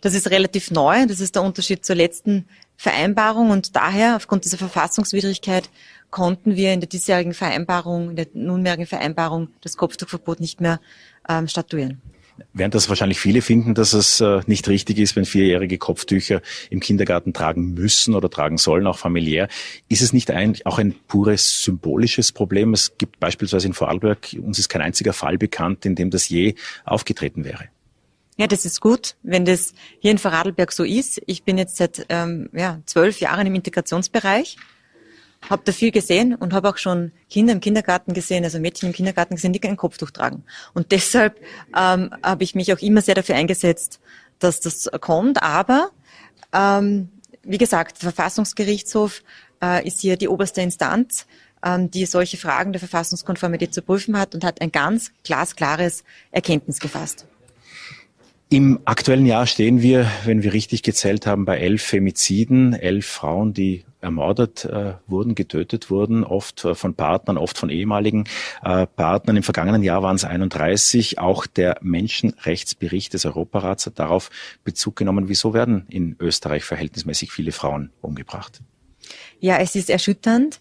Das 0.01 0.15
ist 0.15 0.31
relativ 0.31 0.71
neu. 0.71 1.05
Das 1.05 1.19
ist 1.19 1.35
der 1.35 1.43
Unterschied 1.43 1.85
zur 1.85 1.95
letzten 1.95 2.47
Vereinbarung 2.75 3.51
und 3.51 3.75
daher 3.75 4.15
aufgrund 4.15 4.45
dieser 4.45 4.57
Verfassungswidrigkeit 4.57 5.69
konnten 6.11 6.55
wir 6.55 6.73
in 6.73 6.79
der 6.79 6.89
diesjährigen 6.89 7.33
Vereinbarung, 7.33 8.11
in 8.11 8.15
der 8.15 8.27
nunmehrigen 8.33 8.85
Vereinbarung 8.85 9.49
das 9.61 9.77
Kopftuchverbot 9.77 10.39
nicht 10.39 10.61
mehr 10.61 10.79
ähm, 11.27 11.47
statuieren. 11.47 12.01
Während 12.53 12.73
das 12.73 12.89
wahrscheinlich 12.89 13.19
viele 13.19 13.41
finden, 13.41 13.75
dass 13.75 13.93
es 13.93 14.21
äh, 14.21 14.41
nicht 14.47 14.67
richtig 14.69 14.97
ist, 14.97 15.15
wenn 15.15 15.25
Vierjährige 15.25 15.77
Kopftücher 15.77 16.41
im 16.69 16.79
Kindergarten 16.79 17.33
tragen 17.33 17.73
müssen 17.73 18.15
oder 18.15 18.29
tragen 18.29 18.57
sollen, 18.57 18.87
auch 18.87 18.97
familiär, 18.97 19.47
ist 19.87 20.01
es 20.01 20.13
nicht 20.13 20.31
eigentlich 20.31 20.65
auch 20.65 20.77
ein 20.77 20.95
pures 21.07 21.63
symbolisches 21.63 22.31
Problem? 22.31 22.73
Es 22.73 22.97
gibt 22.97 23.19
beispielsweise 23.19 23.67
in 23.67 23.73
Vorarlberg, 23.73 24.35
uns 24.41 24.59
ist 24.59 24.69
kein 24.69 24.81
einziger 24.81 25.13
Fall 25.13 25.37
bekannt, 25.37 25.85
in 25.85 25.95
dem 25.95 26.09
das 26.09 26.29
je 26.29 26.55
aufgetreten 26.85 27.43
wäre. 27.43 27.65
Ja, 28.37 28.47
das 28.47 28.63
ist 28.63 28.79
gut, 28.79 29.15
wenn 29.21 29.43
das 29.43 29.73
hier 29.99 30.11
in 30.11 30.17
Vorarlberg 30.17 30.71
so 30.71 30.85
ist. 30.85 31.21
Ich 31.25 31.43
bin 31.43 31.57
jetzt 31.57 31.75
seit 31.75 32.05
ähm, 32.07 32.49
ja, 32.53 32.79
zwölf 32.85 33.19
Jahren 33.19 33.45
im 33.47 33.55
Integrationsbereich 33.55 34.55
habe 35.47 35.61
da 35.65 35.71
viel 35.71 35.91
gesehen 35.91 36.35
und 36.35 36.53
habe 36.53 36.69
auch 36.69 36.77
schon 36.77 37.11
Kinder 37.29 37.53
im 37.53 37.59
Kindergarten 37.59 38.13
gesehen, 38.13 38.43
also 38.43 38.59
Mädchen 38.59 38.89
im 38.89 38.93
Kindergarten 38.93 39.35
gesehen, 39.35 39.53
die 39.53 39.59
kein 39.59 39.77
Kopftuch 39.77 40.11
tragen. 40.11 40.43
Und 40.73 40.91
deshalb 40.91 41.39
ähm, 41.75 42.13
habe 42.23 42.43
ich 42.43 42.55
mich 42.55 42.73
auch 42.73 42.79
immer 42.79 43.01
sehr 43.01 43.15
dafür 43.15 43.35
eingesetzt, 43.35 43.99
dass 44.39 44.59
das 44.59 44.89
kommt. 45.01 45.41
Aber 45.41 45.91
ähm, 46.53 47.09
wie 47.43 47.57
gesagt, 47.57 48.01
der 48.01 48.11
Verfassungsgerichtshof 48.11 49.23
äh, 49.61 49.85
ist 49.87 50.01
hier 50.01 50.17
die 50.17 50.27
oberste 50.27 50.61
Instanz, 50.61 51.25
ähm, 51.63 51.89
die 51.89 52.05
solche 52.05 52.37
Fragen 52.37 52.73
der 52.73 52.79
Verfassungskonformität 52.79 53.73
zu 53.73 53.81
prüfen 53.81 54.17
hat 54.17 54.35
und 54.35 54.43
hat 54.43 54.61
ein 54.61 54.71
ganz 54.71 55.11
glasklares 55.23 56.03
Erkenntnis 56.31 56.79
gefasst. 56.79 57.27
Im 58.51 58.79
aktuellen 58.85 59.27
Jahr 59.27 59.45
stehen 59.45 59.83
wir, 59.83 60.09
wenn 60.25 60.41
wir 60.41 60.53
richtig 60.53 60.81
gezählt 60.81 61.27
haben, 61.27 61.45
bei 61.45 61.59
elf 61.59 61.83
Femiziden, 61.83 62.73
elf 62.73 63.05
Frauen, 63.05 63.53
die 63.53 63.85
ermordet 64.01 64.65
äh, 64.65 64.93
wurden, 65.05 65.35
getötet 65.35 65.91
wurden, 65.91 66.23
oft 66.23 66.65
äh, 66.65 66.73
von 66.73 66.95
Partnern, 66.95 67.37
oft 67.37 67.59
von 67.59 67.69
ehemaligen 67.69 68.23
äh, 68.63 68.87
Partnern. 68.87 69.37
Im 69.37 69.43
vergangenen 69.43 69.83
Jahr 69.83 70.01
waren 70.01 70.15
es 70.15 70.23
31. 70.23 71.19
Auch 71.19 71.45
der 71.45 71.77
Menschenrechtsbericht 71.81 73.13
des 73.13 73.25
Europarats 73.27 73.85
hat 73.85 73.99
darauf 73.99 74.31
Bezug 74.63 74.95
genommen. 74.95 75.29
Wieso 75.29 75.53
werden 75.53 75.85
in 75.87 76.15
Österreich 76.19 76.63
verhältnismäßig 76.63 77.31
viele 77.31 77.51
Frauen 77.51 77.91
umgebracht? 78.01 78.61
Ja, 79.39 79.57
es 79.57 79.75
ist 79.75 79.91
erschütternd. 79.91 80.59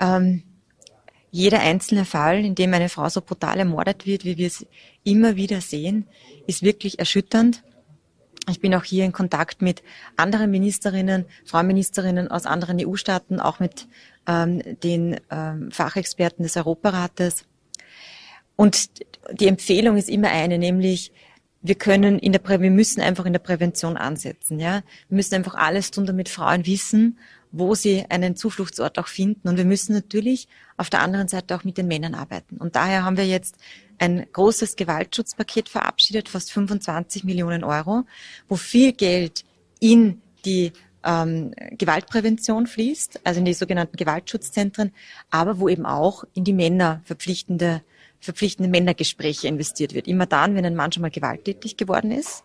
Ähm, 0.00 0.42
jeder 1.30 1.60
einzelne 1.60 2.04
Fall, 2.04 2.44
in 2.44 2.54
dem 2.54 2.72
eine 2.74 2.88
Frau 2.88 3.08
so 3.08 3.20
brutal 3.20 3.58
ermordet 3.58 4.06
wird, 4.06 4.24
wie 4.24 4.36
wir 4.36 4.46
es 4.46 4.66
immer 5.04 5.36
wieder 5.36 5.60
sehen, 5.60 6.06
ist 6.46 6.62
wirklich 6.62 6.98
erschütternd. 6.98 7.62
Ich 8.48 8.60
bin 8.60 8.74
auch 8.74 8.84
hier 8.84 9.04
in 9.04 9.12
Kontakt 9.12 9.60
mit 9.60 9.82
anderen 10.16 10.50
Ministerinnen, 10.50 11.26
Frauenministerinnen 11.44 12.30
aus 12.30 12.46
anderen 12.46 12.78
EU-Staaten, 12.80 13.40
auch 13.40 13.60
mit 13.60 13.86
ähm, 14.26 14.62
den 14.82 15.20
ähm, 15.30 15.70
Fachexperten 15.70 16.42
des 16.42 16.56
Europarates. 16.56 17.44
Und 18.56 18.90
die 19.32 19.48
Empfehlung 19.48 19.96
ist 19.96 20.08
immer 20.08 20.30
eine, 20.30 20.58
nämlich 20.58 21.12
wir 21.60 21.74
können 21.74 22.18
in 22.18 22.32
der 22.32 22.38
Prä 22.38 22.60
wir 22.60 22.70
müssen 22.70 23.00
einfach 23.00 23.26
in 23.26 23.32
der 23.32 23.40
Prävention 23.40 23.96
ansetzen, 23.96 24.60
ja. 24.60 24.82
Wir 25.08 25.16
müssen 25.16 25.34
einfach 25.34 25.54
alles 25.54 25.90
tun, 25.90 26.06
damit 26.06 26.28
Frauen 26.28 26.66
wissen, 26.66 27.18
wo 27.50 27.74
sie 27.74 28.04
einen 28.08 28.36
Zufluchtsort 28.36 28.98
auch 28.98 29.08
finden. 29.08 29.48
Und 29.48 29.56
wir 29.56 29.64
müssen 29.64 29.92
natürlich 29.92 30.48
auf 30.76 30.90
der 30.90 31.00
anderen 31.00 31.28
Seite 31.28 31.56
auch 31.56 31.64
mit 31.64 31.78
den 31.78 31.88
Männern 31.88 32.14
arbeiten. 32.14 32.56
Und 32.56 32.76
daher 32.76 33.04
haben 33.04 33.16
wir 33.16 33.26
jetzt 33.26 33.56
ein 33.98 34.26
großes 34.32 34.76
Gewaltschutzpaket 34.76 35.68
verabschiedet, 35.68 36.28
fast 36.28 36.52
25 36.52 37.24
Millionen 37.24 37.64
Euro, 37.64 38.04
wo 38.48 38.56
viel 38.56 38.92
Geld 38.92 39.44
in 39.80 40.22
die 40.44 40.72
ähm, 41.04 41.52
Gewaltprävention 41.72 42.66
fließt, 42.66 43.20
also 43.24 43.40
in 43.40 43.44
die 43.44 43.54
sogenannten 43.54 43.96
Gewaltschutzzentren, 43.96 44.92
aber 45.30 45.58
wo 45.58 45.68
eben 45.68 45.86
auch 45.86 46.24
in 46.34 46.44
die 46.44 46.52
Männer 46.52 47.00
verpflichtende 47.04 47.82
verpflichtende 48.20 48.68
Männergespräche 48.68 49.46
investiert 49.46 49.94
wird. 49.94 50.08
Immer 50.08 50.26
dann, 50.26 50.54
wenn 50.54 50.66
ein 50.66 50.74
Mann 50.74 50.90
schon 50.90 51.02
mal 51.02 51.10
gewalttätig 51.10 51.76
geworden 51.76 52.10
ist, 52.10 52.42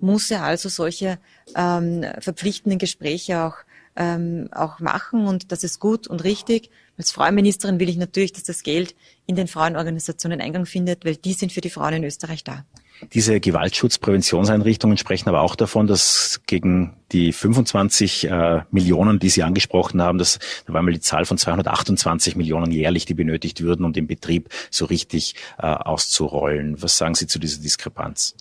muss 0.00 0.30
er 0.30 0.42
also 0.42 0.68
solche 0.68 1.18
ähm, 1.54 2.04
verpflichtenden 2.18 2.78
Gespräche 2.78 3.40
auch 3.42 3.54
ähm, 3.96 4.48
auch 4.52 4.80
machen 4.80 5.26
und 5.26 5.52
das 5.52 5.64
ist 5.64 5.80
gut 5.80 6.06
und 6.06 6.24
richtig. 6.24 6.70
Als 6.96 7.12
Frauenministerin 7.12 7.80
will 7.80 7.88
ich 7.88 7.96
natürlich, 7.96 8.32
dass 8.32 8.44
das 8.44 8.62
Geld 8.62 8.94
in 9.26 9.36
den 9.36 9.48
Frauenorganisationen 9.48 10.40
Eingang 10.40 10.66
findet, 10.66 11.04
weil 11.04 11.16
die 11.16 11.32
sind 11.32 11.52
für 11.52 11.60
die 11.60 11.70
Frauen 11.70 11.94
in 11.94 12.04
Österreich 12.04 12.44
da. 12.44 12.64
Diese 13.12 13.40
Gewaltschutzpräventionseinrichtungen 13.40 14.96
sprechen 14.96 15.28
aber 15.28 15.40
auch 15.40 15.56
davon, 15.56 15.86
dass 15.86 16.40
gegen 16.46 16.94
die 17.10 17.32
25 17.32 18.30
äh, 18.30 18.62
Millionen, 18.70 19.18
die 19.18 19.28
Sie 19.28 19.42
angesprochen 19.42 20.00
haben, 20.00 20.18
das, 20.18 20.38
da 20.66 20.72
war 20.72 20.82
mal 20.82 20.92
die 20.92 21.00
Zahl 21.00 21.24
von 21.24 21.36
228 21.36 22.36
Millionen 22.36 22.70
jährlich, 22.70 23.04
die 23.04 23.14
benötigt 23.14 23.60
würden, 23.60 23.84
um 23.84 23.92
den 23.92 24.06
Betrieb 24.06 24.50
so 24.70 24.84
richtig 24.84 25.34
äh, 25.58 25.66
auszurollen. 25.66 26.80
Was 26.80 26.96
sagen 26.96 27.14
Sie 27.14 27.26
zu 27.26 27.40
dieser 27.40 27.60
Diskrepanz? 27.60 28.36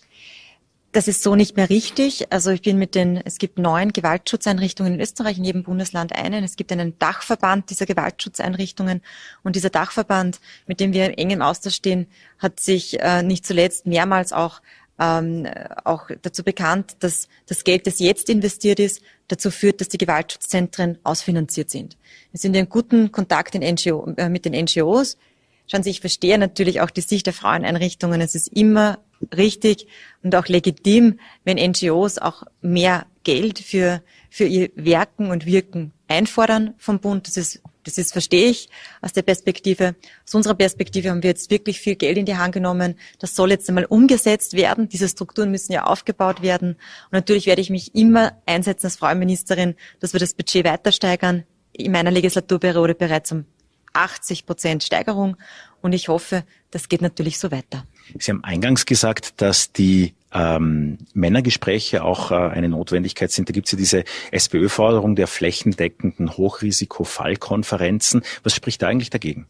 Das 0.93 1.07
ist 1.07 1.23
so 1.23 1.35
nicht 1.35 1.55
mehr 1.55 1.69
richtig. 1.69 2.33
Also 2.33 2.51
ich 2.51 2.63
bin 2.63 2.77
mit 2.77 2.95
den, 2.95 3.21
es 3.23 3.37
gibt 3.37 3.57
neun 3.57 3.93
Gewaltschutzeinrichtungen 3.93 4.95
in 4.95 4.99
Österreich, 4.99 5.37
in 5.37 5.45
jedem 5.45 5.63
Bundesland 5.63 6.13
einen. 6.13 6.43
Es 6.43 6.57
gibt 6.57 6.71
einen 6.71 6.99
Dachverband 6.99 7.69
dieser 7.69 7.85
Gewaltschutzeinrichtungen 7.85 9.01
und 9.43 9.55
dieser 9.55 9.69
Dachverband, 9.69 10.41
mit 10.67 10.81
dem 10.81 10.91
wir 10.91 11.05
in 11.05 11.13
engem 11.13 11.41
Austausch 11.41 11.75
stehen, 11.75 12.07
hat 12.39 12.59
sich 12.59 12.99
äh, 12.99 13.23
nicht 13.23 13.45
zuletzt 13.45 13.85
mehrmals 13.85 14.33
auch 14.33 14.61
ähm, 14.99 15.47
auch 15.83 16.09
dazu 16.21 16.43
bekannt, 16.43 16.97
dass 16.99 17.27
das 17.47 17.63
Geld, 17.63 17.87
das 17.87 17.99
jetzt 17.99 18.29
investiert 18.29 18.79
ist, 18.79 19.01
dazu 19.29 19.49
führt, 19.49 19.81
dass 19.81 19.87
die 19.87 19.97
Gewaltschutzzentren 19.97 20.99
ausfinanziert 21.03 21.71
sind. 21.71 21.97
Wir 22.31 22.39
sind 22.39 22.55
in 22.55 22.69
guten 22.69 23.11
Kontakt 23.11 23.55
in 23.55 23.63
NGO, 23.63 24.13
äh, 24.17 24.29
mit 24.29 24.45
den 24.45 24.53
NGOs. 24.53 25.17
Schauen 25.65 25.83
Sie, 25.83 25.89
ich 25.89 26.01
verstehe 26.01 26.37
natürlich 26.37 26.81
auch 26.81 26.91
die 26.91 27.01
Sicht 27.01 27.25
der 27.25 27.33
Fraueneinrichtungen. 27.33 28.21
Es 28.21 28.35
ist 28.35 28.49
immer 28.49 28.99
richtig 29.35 29.87
und 30.23 30.35
auch 30.35 30.47
legitim, 30.47 31.19
wenn 31.43 31.57
NGOs 31.57 32.17
auch 32.17 32.43
mehr 32.61 33.05
Geld 33.23 33.59
für, 33.59 34.01
für 34.29 34.45
ihr 34.45 34.71
Werken 34.75 35.29
und 35.29 35.45
Wirken 35.45 35.93
einfordern 36.07 36.73
vom 36.77 36.99
Bund. 36.99 37.27
Das 37.27 37.37
ist 37.37 37.61
Das 37.83 37.97
ist, 37.97 38.11
verstehe 38.11 38.49
ich 38.49 38.69
aus 39.01 39.13
der 39.13 39.23
Perspektive. 39.23 39.95
Aus 40.25 40.35
unserer 40.35 40.53
Perspektive 40.53 41.09
haben 41.09 41.23
wir 41.23 41.31
jetzt 41.31 41.49
wirklich 41.49 41.79
viel 41.79 41.95
Geld 41.95 42.17
in 42.17 42.25
die 42.25 42.37
Hand 42.37 42.53
genommen. 42.53 42.95
Das 43.19 43.35
soll 43.35 43.49
jetzt 43.49 43.67
einmal 43.69 43.85
umgesetzt 43.85 44.53
werden. 44.53 44.87
Diese 44.87 45.07
Strukturen 45.07 45.49
müssen 45.49 45.71
ja 45.73 45.85
aufgebaut 45.85 46.41
werden. 46.41 46.73
Und 47.05 47.13
natürlich 47.13 47.47
werde 47.47 47.61
ich 47.61 47.69
mich 47.69 47.95
immer 47.95 48.33
einsetzen 48.45 48.87
als 48.87 48.97
Frau 48.97 49.13
Ministerin, 49.15 49.75
dass 49.99 50.13
wir 50.13 50.19
das 50.19 50.33
Budget 50.33 50.63
weiter 50.65 50.91
steigern. 50.91 51.43
In 51.73 51.91
meiner 51.91 52.11
Legislaturperiode 52.11 52.93
bereits 52.93 53.31
um 53.31 53.45
80 53.93 54.45
Prozent 54.45 54.83
Steigerung. 54.83 55.37
Und 55.81 55.93
ich 55.93 56.07
hoffe, 56.07 56.43
das 56.69 56.87
geht 56.87 57.01
natürlich 57.01 57.39
so 57.39 57.51
weiter. 57.51 57.85
Sie 58.19 58.31
haben 58.31 58.43
eingangs 58.43 58.85
gesagt, 58.85 59.41
dass 59.41 59.71
die 59.71 60.13
ähm, 60.33 60.97
Männergespräche 61.13 62.03
auch 62.03 62.31
äh, 62.31 62.35
eine 62.35 62.69
Notwendigkeit 62.69 63.31
sind. 63.31 63.49
Da 63.49 63.53
gibt 63.53 63.67
es 63.67 63.73
ja 63.73 63.77
diese 63.77 64.03
SPÖ-Forderung 64.31 65.15
der 65.15 65.27
flächendeckenden 65.27 66.37
Hochrisikofallkonferenzen. 66.37 68.23
Was 68.43 68.55
spricht 68.55 68.81
da 68.81 68.87
eigentlich 68.87 69.09
dagegen? 69.09 69.47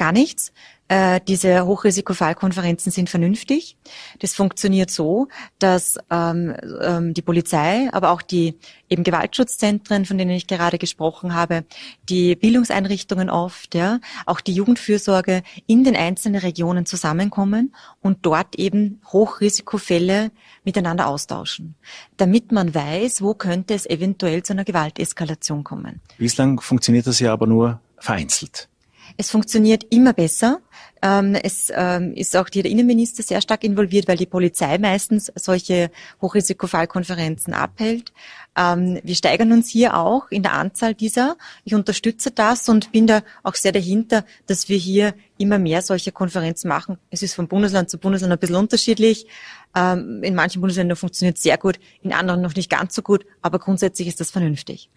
Gar 0.00 0.12
nichts. 0.12 0.54
Äh, 0.88 1.20
diese 1.28 1.66
Hochrisikofallkonferenzen 1.66 2.90
sind 2.90 3.10
vernünftig. 3.10 3.76
Das 4.20 4.32
funktioniert 4.32 4.90
so, 4.90 5.28
dass 5.58 5.98
ähm, 6.10 6.56
ähm, 6.80 7.12
die 7.12 7.20
Polizei, 7.20 7.90
aber 7.92 8.08
auch 8.12 8.22
die 8.22 8.56
eben 8.88 9.04
Gewaltschutzzentren, 9.04 10.06
von 10.06 10.16
denen 10.16 10.30
ich 10.30 10.46
gerade 10.46 10.78
gesprochen 10.78 11.34
habe, 11.34 11.66
die 12.08 12.34
Bildungseinrichtungen 12.34 13.28
oft, 13.28 13.74
ja, 13.74 14.00
auch 14.24 14.40
die 14.40 14.54
Jugendfürsorge 14.54 15.42
in 15.66 15.84
den 15.84 15.96
einzelnen 15.96 16.40
Regionen 16.40 16.86
zusammenkommen 16.86 17.74
und 18.00 18.20
dort 18.22 18.56
eben 18.56 19.02
Hochrisikofälle 19.12 20.30
miteinander 20.64 21.08
austauschen, 21.08 21.74
damit 22.16 22.52
man 22.52 22.74
weiß, 22.74 23.20
wo 23.20 23.34
könnte 23.34 23.74
es 23.74 23.84
eventuell 23.84 24.44
zu 24.44 24.54
einer 24.54 24.64
Gewalteskalation 24.64 25.62
kommen. 25.62 26.00
Bislang 26.16 26.58
funktioniert 26.62 27.06
das 27.06 27.20
ja 27.20 27.34
aber 27.34 27.46
nur 27.46 27.82
vereinzelt. 27.98 28.70
Es 29.16 29.30
funktioniert 29.30 29.84
immer 29.90 30.12
besser. 30.12 30.60
Ähm, 31.02 31.34
es 31.34 31.72
ähm, 31.74 32.12
ist 32.14 32.36
auch 32.36 32.48
der 32.48 32.66
Innenminister 32.66 33.22
sehr 33.22 33.40
stark 33.40 33.64
involviert, 33.64 34.06
weil 34.06 34.18
die 34.18 34.26
Polizei 34.26 34.76
meistens 34.78 35.32
solche 35.34 35.90
Hochrisikofallkonferenzen 36.20 37.54
abhält. 37.54 38.12
Ähm, 38.56 39.00
wir 39.02 39.14
steigern 39.14 39.52
uns 39.52 39.68
hier 39.68 39.96
auch 39.96 40.30
in 40.30 40.42
der 40.42 40.52
Anzahl 40.52 40.94
dieser. 40.94 41.36
Ich 41.64 41.74
unterstütze 41.74 42.30
das 42.30 42.68
und 42.68 42.92
bin 42.92 43.06
da 43.06 43.22
auch 43.42 43.54
sehr 43.54 43.72
dahinter, 43.72 44.24
dass 44.46 44.68
wir 44.68 44.76
hier 44.76 45.14
immer 45.38 45.58
mehr 45.58 45.80
solche 45.80 46.12
Konferenzen 46.12 46.68
machen. 46.68 46.98
Es 47.10 47.22
ist 47.22 47.34
von 47.34 47.48
Bundesland 47.48 47.88
zu 47.88 47.96
Bundesland 47.98 48.32
ein 48.32 48.38
bisschen 48.38 48.56
unterschiedlich. 48.56 49.26
in 49.74 50.34
manchen 50.34 50.60
Bundesländern 50.60 50.96
funktioniert 50.96 51.36
es 51.36 51.42
sehr 51.44 51.56
gut, 51.56 51.78
in 52.02 52.12
anderen 52.12 52.42
noch 52.42 52.54
nicht 52.54 52.68
ganz 52.68 52.94
so 52.94 53.00
gut, 53.02 53.24
aber 53.40 53.58
grundsätzlich 53.58 54.08
ist 54.08 54.20
das 54.20 54.30
vernünftig. 54.30 54.90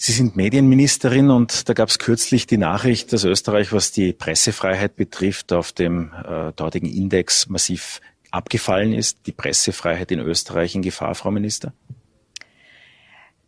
Sie 0.00 0.12
sind 0.12 0.36
Medienministerin 0.36 1.28
und 1.28 1.68
da 1.68 1.72
gab 1.72 1.88
es 1.88 1.98
kürzlich 1.98 2.46
die 2.46 2.56
Nachricht, 2.56 3.12
dass 3.12 3.24
Österreich, 3.24 3.72
was 3.72 3.90
die 3.90 4.12
Pressefreiheit 4.12 4.94
betrifft, 4.94 5.52
auf 5.52 5.72
dem 5.72 6.12
äh, 6.12 6.52
dortigen 6.52 6.88
Index 6.88 7.48
massiv 7.48 8.00
abgefallen 8.30 8.92
ist. 8.92 9.26
Die 9.26 9.32
Pressefreiheit 9.32 10.12
in 10.12 10.20
Österreich 10.20 10.76
in 10.76 10.82
Gefahr, 10.82 11.16
Frau 11.16 11.32
Minister? 11.32 11.72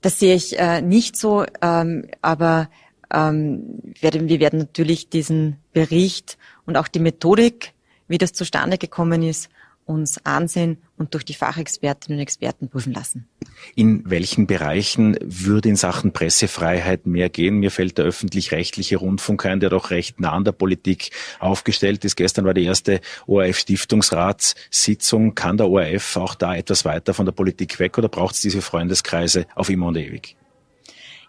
Das 0.01 0.19
sehe 0.19 0.35
ich 0.35 0.59
äh, 0.59 0.83
nicht 0.83 1.17
so, 1.17 1.47
ähm, 1.63 2.09
aber 2.21 2.69
ähm, 3.15 3.79
werden, 4.01 4.29
wir 4.29 4.41
werden 4.41 4.59
natürlich 4.59 5.09
diesen 5.09 5.59
Bericht 5.73 6.37
und 6.67 6.77
auch 6.77 6.89
die 6.89 6.99
Methodik, 6.99 7.75
wie 8.09 8.19
das 8.19 8.33
zustande 8.33 8.77
gekommen 8.77 9.23
ist, 9.23 9.51
uns 9.91 10.25
ansehen 10.25 10.79
und 10.97 11.15
durch 11.15 11.25
die 11.25 11.35
Fachexpertinnen 11.35 12.19
und 12.19 12.23
Experten 12.23 12.69
prüfen 12.69 12.93
lassen. 12.93 13.29
In 13.75 14.09
welchen 14.09 14.47
Bereichen 14.47 15.17
würde 15.21 15.69
in 15.69 15.77
Sachen 15.77 16.13
Pressefreiheit 16.13 17.07
mehr 17.07 17.29
gehen? 17.29 17.57
Mir 17.57 17.71
fällt 17.71 17.99
der 17.99 18.07
öffentlich-rechtliche 18.07 18.99
Rundfunk 18.99 19.45
ein, 19.45 19.61
der 19.61 19.71
doch 19.71 19.91
recht 19.91 20.21
nah 20.21 20.33
an 20.33 20.45
der 20.45 20.53
Politik 20.53 21.11
aufgestellt 21.41 22.05
ist. 22.05 22.17
Gestern 22.17 22.45
war 22.45 22.55
die 22.55 22.65
erste 22.65 23.01
ORF-Stiftungsratssitzung. 23.27 25.35
Kann 25.35 25.57
der 25.57 25.69
ORF 25.69 26.17
auch 26.17 26.35
da 26.35 26.55
etwas 26.55 26.85
weiter 26.85 27.13
von 27.13 27.27
der 27.27 27.33
Politik 27.33 27.79
weg 27.81 27.99
oder 27.99 28.09
braucht 28.09 28.37
es 28.37 28.41
diese 28.41 28.63
Freundeskreise 28.63 29.47
auf 29.55 29.69
immer 29.69 29.89
und 29.89 29.97
ewig? 29.97 30.37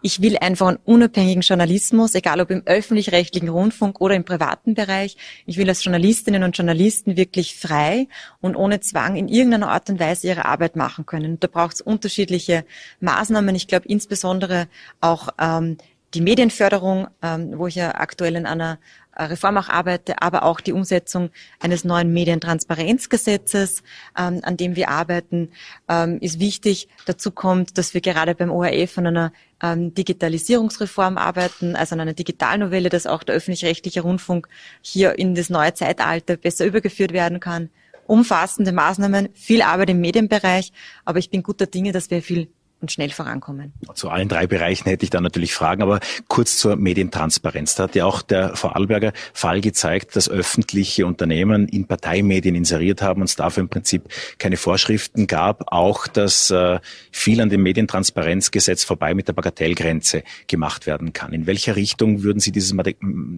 Ich 0.04 0.22
will 0.22 0.38
einfach 0.38 0.68
einen 0.68 0.80
unabhängigen 0.84 1.42
Journalismus, 1.42 2.16
egal 2.16 2.42
ob 2.42 2.50
im 2.50 2.64
öffentlich-rechtlichen 2.66 3.50
Rundfunk 3.50 4.02
oder 4.02 4.16
im 4.16 4.26
privaten 4.26 4.74
Bereich. 4.74 5.16
Ich 5.46 5.58
will 5.58 5.70
als 5.70 5.84
Journalistinnen 5.84 6.44
und 6.44 6.58
Journalisten 6.58 7.18
wirklich 7.18 7.56
frei 7.56 8.08
und 8.40 8.56
ohne 8.56 8.80
Zwang 8.80 9.16
in 9.16 9.28
irgendeiner 9.28 9.70
Art 9.70 9.90
und 9.90 10.00
Weise 10.00 10.28
ihre 10.28 10.46
Arbeit 10.46 10.76
machen 10.76 11.06
können. 11.06 11.40
da 11.40 11.48
braucht 11.48 11.76
es 11.76 11.82
unterschiedliche 11.82 12.66
Maßnahmen. 13.00 13.56
Ich 13.56 13.68
glaube 13.68 13.88
insbesondere 13.88 14.68
auch 15.02 15.30
ähm, 15.40 15.78
die 16.14 16.22
Medienförderung, 16.22 17.08
ähm, 17.22 17.58
wo 17.58 17.68
ich 17.68 17.76
ja 17.76 17.96
aktuell 17.96 18.36
in 18.36 18.46
einer 18.46 18.80
äh, 19.16 19.24
Reform 19.24 19.58
auch 19.58 19.70
arbeite, 19.70 20.22
aber 20.22 20.44
auch 20.44 20.62
die 20.62 20.74
Umsetzung 20.74 21.32
eines 21.60 21.84
neuen 21.84 22.14
Medientransparenzgesetzes, 22.14 23.84
ähm, 24.18 24.40
an 24.44 24.58
dem 24.58 24.76
wir 24.76 24.90
arbeiten, 24.90 25.50
ähm, 25.90 26.18
ist 26.22 26.40
wichtig. 26.40 26.88
Dazu 27.06 27.32
kommt, 27.32 27.78
dass 27.78 27.94
wir 27.94 28.02
gerade 28.02 28.36
beim 28.36 28.52
ORF 28.52 28.98
an 28.98 29.08
einer 29.08 29.34
ähm, 29.62 29.94
Digitalisierungsreform 29.94 31.18
arbeiten, 31.18 31.76
also 31.76 31.96
an 31.96 32.02
einer 32.02 32.14
Digitalnovelle, 32.14 32.90
dass 32.90 33.06
auch 33.06 33.24
der 33.24 33.36
öffentlich-rechtliche 33.36 34.02
Rundfunk 34.02 34.48
hier 34.82 35.20
in 35.20 35.36
das 35.36 35.50
neue 35.50 35.74
Zeitalter 35.74 36.38
besser 36.38 36.66
übergeführt 36.66 37.12
werden 37.12 37.40
kann. 37.40 37.70
Umfassende 38.08 38.72
Maßnahmen, 38.72 39.30
viel 39.34 39.62
Arbeit 39.62 39.90
im 39.90 40.02
Medienbereich, 40.02 40.72
aber 41.06 41.20
ich 41.20 41.30
bin 41.30 41.44
guter 41.44 41.66
Dinge, 41.66 41.92
dass 41.92 42.10
wir 42.10 42.22
viel 42.22 42.50
und 42.82 42.92
schnell 42.92 43.10
vorankommen. 43.12 43.74
Zu 43.94 44.10
allen 44.10 44.28
drei 44.28 44.48
Bereichen 44.48 44.90
hätte 44.90 45.04
ich 45.04 45.10
da 45.10 45.22
natürlich 45.22 45.54
Fragen, 45.54 45.82
aber 45.82 46.00
kurz 46.28 46.58
zur 46.58 46.76
Medientransparenz. 46.76 47.76
Da 47.76 47.84
hat 47.84 47.96
ja 47.96 48.06
auch 48.06 48.22
der 48.22 48.56
Vorarlberger 48.56 49.14
Fall 49.34 49.62
gezeigt, 49.62 50.16
dass 50.16 50.30
öffentliche 50.30 51.06
Unternehmen 51.06 51.68
in 51.68 51.86
Parteimedien 51.88 52.56
inseriert 52.56 53.02
haben 53.02 53.22
und 53.22 53.30
es 53.30 53.36
dafür 53.36 53.62
im 53.62 53.70
Prinzip 53.70 54.10
keine 54.38 54.58
Vorschriften 54.58 55.28
gab. 55.28 55.72
Auch, 55.72 56.08
dass 56.08 56.50
äh, 56.52 56.80
viel 57.12 57.42
an 57.42 57.50
dem 57.50 57.64
Medientransparenzgesetz 57.64 58.84
vorbei 58.84 59.14
mit 59.14 59.28
der 59.28 59.34
Bagatellgrenze 59.34 60.24
gemacht 60.48 60.88
werden 60.88 61.14
kann. 61.14 61.34
In 61.34 61.48
welcher 61.48 61.76
Richtung 61.76 62.24
würden 62.24 62.40
Sie 62.40 62.52
dieses 62.52 62.76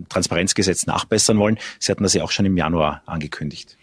Transparenzgesetz 0.10 0.86
nachbessern 0.86 1.38
wollen? 1.38 1.60
Sie 1.80 1.92
hatten 1.92 2.04
das 2.04 2.14
ja 2.14 2.24
auch 2.24 2.32
schon 2.32 2.46
im 2.46 2.58
Januar 2.58 3.04
angekündigt. 3.06 3.78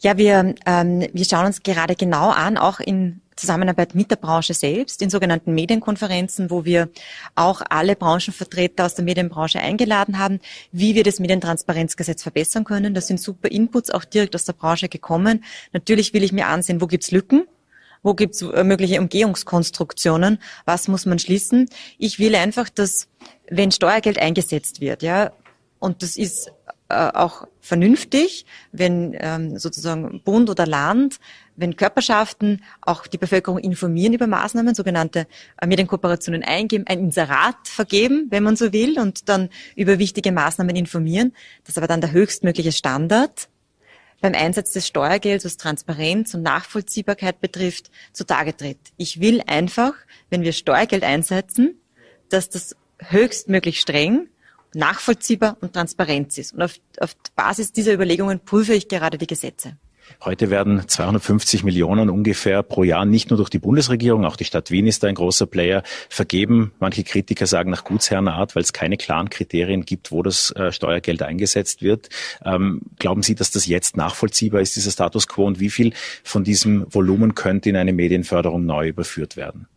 Ja, 0.00 0.18
wir, 0.18 0.54
ähm, 0.66 1.06
wir 1.12 1.24
schauen 1.24 1.46
uns 1.46 1.62
gerade 1.62 1.96
genau 1.96 2.30
an, 2.30 2.58
auch 2.58 2.80
in 2.80 3.22
Zusammenarbeit 3.36 3.94
mit 3.94 4.10
der 4.10 4.16
Branche 4.16 4.54
selbst, 4.54 5.02
in 5.02 5.10
sogenannten 5.10 5.54
Medienkonferenzen, 5.54 6.50
wo 6.50 6.64
wir 6.64 6.88
auch 7.34 7.62
alle 7.68 7.94
Branchenvertreter 7.94 8.86
aus 8.86 8.94
der 8.94 9.04
Medienbranche 9.04 9.60
eingeladen 9.60 10.18
haben, 10.18 10.40
wie 10.72 10.94
wir 10.94 11.04
das 11.04 11.20
Medientransparenzgesetz 11.20 12.22
verbessern 12.22 12.64
können. 12.64 12.94
Das 12.94 13.06
sind 13.06 13.20
super 13.20 13.50
Inputs 13.50 13.90
auch 13.90 14.04
direkt 14.04 14.34
aus 14.34 14.46
der 14.46 14.54
Branche 14.54 14.88
gekommen. 14.88 15.44
Natürlich 15.72 16.14
will 16.14 16.24
ich 16.24 16.32
mir 16.32 16.46
ansehen, 16.46 16.80
wo 16.80 16.86
gibt's 16.86 17.10
Lücken, 17.10 17.46
wo 18.02 18.14
gibt's 18.14 18.40
äh, 18.42 18.64
mögliche 18.64 19.00
Umgehungskonstruktionen, 19.00 20.38
was 20.64 20.88
muss 20.88 21.06
man 21.06 21.18
schließen. 21.18 21.68
Ich 21.98 22.18
will 22.18 22.34
einfach, 22.34 22.68
dass 22.68 23.08
wenn 23.50 23.70
Steuergeld 23.70 24.18
eingesetzt 24.18 24.80
wird, 24.80 25.02
ja, 25.02 25.32
und 25.78 26.02
das 26.02 26.16
ist 26.16 26.50
äh, 26.88 26.94
auch 26.94 27.46
vernünftig, 27.60 28.46
wenn 28.72 29.16
ähm, 29.18 29.58
sozusagen 29.58 30.22
Bund 30.24 30.48
oder 30.48 30.66
Land, 30.66 31.18
wenn 31.56 31.76
Körperschaften 31.76 32.62
auch 32.80 33.06
die 33.06 33.18
Bevölkerung 33.18 33.58
informieren 33.58 34.12
über 34.12 34.26
Maßnahmen, 34.26 34.74
sogenannte 34.74 35.26
äh, 35.60 35.66
Medienkooperationen 35.66 36.42
eingeben, 36.42 36.86
ein 36.86 37.00
Inserat 37.00 37.68
vergeben, 37.68 38.26
wenn 38.30 38.42
man 38.42 38.56
so 38.56 38.72
will, 38.72 38.98
und 38.98 39.28
dann 39.28 39.48
über 39.74 39.98
wichtige 39.98 40.32
Maßnahmen 40.32 40.76
informieren. 40.76 41.32
Das 41.64 41.70
ist 41.70 41.78
aber 41.78 41.86
dann 41.86 42.00
der 42.00 42.12
höchstmögliche 42.12 42.72
Standard 42.72 43.48
beim 44.20 44.34
Einsatz 44.34 44.72
des 44.72 44.86
Steuergelds, 44.86 45.44
was 45.44 45.56
Transparenz 45.56 46.34
und 46.34 46.42
Nachvollziehbarkeit 46.42 47.40
betrifft, 47.40 47.90
zutage 48.12 48.56
tritt. 48.56 48.78
Ich 48.96 49.20
will 49.20 49.42
einfach, 49.46 49.94
wenn 50.30 50.42
wir 50.42 50.52
Steuergeld 50.52 51.04
einsetzen, 51.04 51.80
dass 52.28 52.48
das 52.48 52.76
höchstmöglich 52.98 53.80
streng 53.80 54.28
nachvollziehbar 54.74 55.56
und 55.60 55.72
Transparenz 55.72 56.38
ist. 56.38 56.52
Und 56.52 56.62
auf, 56.62 56.74
auf 56.98 57.14
Basis 57.34 57.72
dieser 57.72 57.92
Überlegungen 57.94 58.40
prüfe 58.40 58.74
ich 58.74 58.88
gerade 58.88 59.18
die 59.18 59.26
Gesetze. 59.26 59.76
Heute 60.24 60.50
werden 60.50 60.88
250 60.88 61.62
Millionen 61.62 62.10
ungefähr 62.10 62.62
pro 62.62 62.84
Jahr 62.84 63.04
nicht 63.04 63.30
nur 63.30 63.36
durch 63.36 63.50
die 63.50 63.58
Bundesregierung, 63.58 64.24
auch 64.24 64.36
die 64.36 64.44
Stadt 64.44 64.70
Wien 64.70 64.86
ist 64.86 65.04
ein 65.04 65.14
großer 65.14 65.46
Player, 65.46 65.82
vergeben. 66.08 66.72
Manche 66.80 67.04
Kritiker 67.04 67.46
sagen 67.46 67.70
nach 67.70 67.84
Gutsherrenart, 67.84 68.56
weil 68.56 68.62
es 68.62 68.72
keine 68.72 68.96
klaren 68.96 69.30
Kriterien 69.30 69.84
gibt, 69.84 70.12
wo 70.12 70.22
das 70.22 70.50
äh, 70.52 70.72
Steuergeld 70.72 71.22
eingesetzt 71.22 71.82
wird. 71.82 72.08
Ähm, 72.44 72.82
glauben 72.98 73.22
Sie, 73.22 73.34
dass 73.34 73.50
das 73.50 73.66
jetzt 73.66 73.96
nachvollziehbar 73.96 74.60
ist, 74.60 74.76
dieser 74.76 74.90
Status 74.90 75.28
quo? 75.28 75.44
Und 75.46 75.60
wie 75.60 75.70
viel 75.70 75.92
von 76.24 76.44
diesem 76.44 76.86
Volumen 76.92 77.34
könnte 77.34 77.68
in 77.68 77.76
eine 77.76 77.92
Medienförderung 77.92 78.64
neu 78.64 78.88
überführt 78.88 79.36
werden? 79.36 79.68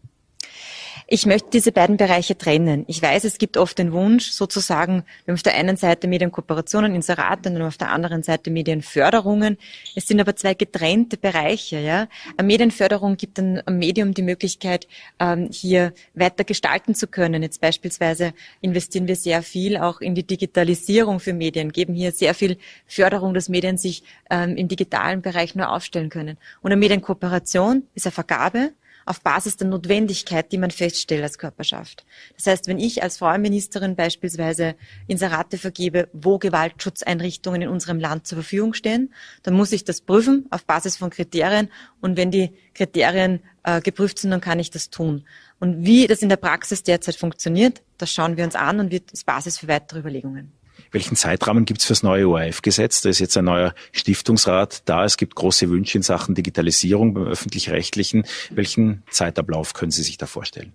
Ich 1.12 1.26
möchte 1.26 1.50
diese 1.50 1.72
beiden 1.72 1.98
Bereiche 1.98 2.38
trennen. 2.38 2.86
Ich 2.86 3.02
weiß, 3.02 3.24
es 3.24 3.40
gibt 3.40 3.58
oft 3.58 3.80
den 3.80 3.94
Wunsch, 3.94 4.30
sozusagen, 4.30 5.04
wir 5.26 5.32
haben 5.32 5.38
auf 5.40 5.42
der 5.42 5.56
einen 5.56 5.76
Seite 5.76 6.08
Medienkooperationen, 6.08 6.94
Inserate 6.94 7.50
und 7.50 7.60
auf 7.64 7.78
der 7.78 7.90
anderen 7.90 8.22
Seite 8.22 8.52
Medienförderungen. 8.52 9.58
Es 9.96 10.06
sind 10.06 10.22
aber 10.22 10.36
zwei 10.36 10.54
getrennte 10.54 11.18
Bereiche. 11.18 11.80
Ja? 11.80 12.08
Eine 12.38 12.46
Medienförderung 12.46 13.18
gibt 13.18 13.40
einem 13.40 13.64
Medium 13.68 14.14
die 14.14 14.22
Möglichkeit, 14.22 14.88
ähm, 15.18 15.50
hier 15.52 15.94
weiter 16.14 16.44
gestalten 16.44 16.94
zu 16.94 17.08
können. 17.08 17.42
Jetzt 17.42 17.60
beispielsweise 17.60 18.34
investieren 18.62 19.08
wir 19.08 19.16
sehr 19.16 19.42
viel 19.42 19.78
auch 19.78 20.02
in 20.02 20.14
die 20.14 20.28
Digitalisierung 20.28 21.20
für 21.20 21.34
Medien, 21.34 21.72
geben 21.72 21.96
hier 21.96 22.12
sehr 22.12 22.36
viel 22.36 22.60
Förderung, 22.86 23.34
dass 23.34 23.50
Medien 23.50 23.80
sich 23.80 24.04
ähm, 24.30 24.56
im 24.56 24.68
digitalen 24.68 25.24
Bereich 25.24 25.56
nur 25.56 25.72
aufstellen 25.72 26.10
können. 26.10 26.38
Und 26.62 26.72
eine 26.72 26.80
Medienkooperation 26.80 27.88
ist 27.96 28.06
eine 28.06 28.12
Vergabe 28.12 28.74
auf 29.06 29.22
Basis 29.22 29.58
der 29.58 29.68
Notwendigkeit, 29.68 30.52
die 30.52 30.58
man 30.58 30.72
feststellt 30.72 31.24
als 31.24 31.38
Körperschaft. 31.38 32.06
Das 32.36 32.48
heißt, 32.48 32.68
wenn 32.68 32.80
ich 32.80 33.04
als 33.04 33.18
Frauenministerin 33.18 33.96
beispielsweise 33.96 34.76
Inserate 35.08 35.58
vergebe, 35.58 36.10
wo 36.14 36.38
Gewaltschutzeinrichtungen 36.38 37.62
in 37.62 37.70
unserem 37.70 38.00
Land 38.00 38.28
zur 38.28 38.38
Verfügung 38.38 38.74
stehen, 38.74 39.14
dann 39.44 39.54
muss 39.54 39.72
ich 39.72 39.84
das 39.84 40.02
prüfen 40.02 40.46
auf 40.50 40.66
Basis 40.66 40.98
von 40.98 41.10
Kriterien 41.10 41.70
und 42.02 42.18
wenn 42.18 42.32
die 42.32 42.52
Kriterien 42.74 43.42
äh, 43.64 43.82
geprüft 43.82 44.20
sind, 44.20 44.32
dann 44.32 44.42
kann 44.42 44.60
ich 44.60 44.72
das 44.72 44.90
tun. 44.90 45.26
Und 45.60 45.86
wie 45.86 46.08
das 46.08 46.22
in 46.22 46.30
der 46.30 46.38
Praxis 46.38 46.84
derzeit 46.84 47.16
funktioniert, 47.16 47.82
das 47.98 48.12
schauen 48.14 48.38
wir 48.38 48.46
uns 48.46 48.56
an 48.56 48.80
und 48.80 48.92
wird 48.92 49.12
als 49.12 49.24
Basis 49.24 49.58
für 49.58 49.68
weitere 49.68 50.00
Überlegungen. 50.00 50.59
Welchen 50.92 51.16
Zeitrahmen 51.16 51.66
gibt 51.66 51.82
es 51.82 51.86
fürs 51.86 52.04
neue 52.04 52.28
ORF-Gesetz? 52.28 53.02
Da 53.02 53.10
ist 53.10 53.20
jetzt 53.20 53.38
ein 53.38 53.46
neuer 53.46 53.74
Stiftungsrat 53.92 54.82
da. 54.86 55.06
Es 55.06 55.18
gibt 55.18 55.36
große 55.36 55.70
Wünsche 55.70 55.98
in 55.98 56.02
Sachen 56.02 56.36
Digitalisierung 56.36 57.14
beim 57.14 57.28
öffentlich-rechtlichen. 57.28 58.26
Welchen 58.50 59.04
Zeitablauf 59.12 59.74
können 59.74 59.92
Sie 59.92 60.04
sich 60.04 60.18
da 60.18 60.26
vorstellen? 60.26 60.74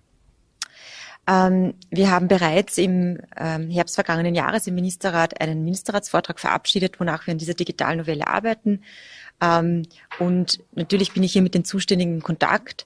Ähm, 1.27 1.73
wir 1.89 2.11
haben 2.11 2.27
bereits 2.27 2.77
im 2.77 3.19
ähm, 3.35 3.69
Herbst 3.69 3.95
vergangenen 3.95 4.35
Jahres 4.35 4.67
im 4.67 4.75
Ministerrat 4.75 5.41
einen 5.41 5.63
Ministerratsvortrag 5.63 6.39
verabschiedet, 6.39 6.99
wonach 6.99 7.25
wir 7.25 7.31
an 7.31 7.39
dieser 7.39 7.55
digitalen 7.55 7.97
Novelle 7.97 8.27
arbeiten. 8.27 8.81
Ähm, 9.41 9.83
und 10.19 10.59
natürlich 10.73 11.13
bin 11.13 11.23
ich 11.23 11.33
hier 11.33 11.41
mit 11.41 11.55
den 11.55 11.65
Zuständigen 11.65 12.15
in 12.15 12.23
Kontakt 12.23 12.85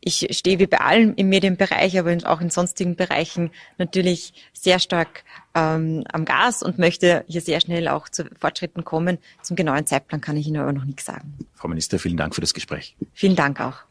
ich 0.00 0.26
stehe 0.30 0.58
wie 0.58 0.66
bei 0.66 0.78
allen 0.78 1.14
im 1.14 1.28
Medienbereich, 1.28 1.98
aber 1.98 2.16
auch 2.24 2.40
in 2.40 2.50
sonstigen 2.50 2.96
Bereichen 2.96 3.50
natürlich 3.78 4.32
sehr 4.52 4.78
stark 4.78 5.24
ähm, 5.54 6.04
am 6.10 6.24
Gas 6.24 6.62
und 6.62 6.78
möchte 6.78 7.24
hier 7.28 7.40
sehr 7.40 7.60
schnell 7.60 7.88
auch 7.88 8.08
zu 8.08 8.24
Fortschritten 8.38 8.84
kommen. 8.84 9.18
Zum 9.42 9.56
genauen 9.56 9.86
Zeitplan 9.86 10.20
kann 10.20 10.36
ich 10.36 10.46
Ihnen 10.46 10.60
aber 10.60 10.72
noch 10.72 10.84
nichts 10.84 11.04
sagen. 11.04 11.38
Frau 11.54 11.68
Minister, 11.68 11.98
vielen 11.98 12.16
Dank 12.16 12.34
für 12.34 12.40
das 12.40 12.54
Gespräch. 12.54 12.96
Vielen 13.12 13.36
Dank 13.36 13.60
auch. 13.60 13.84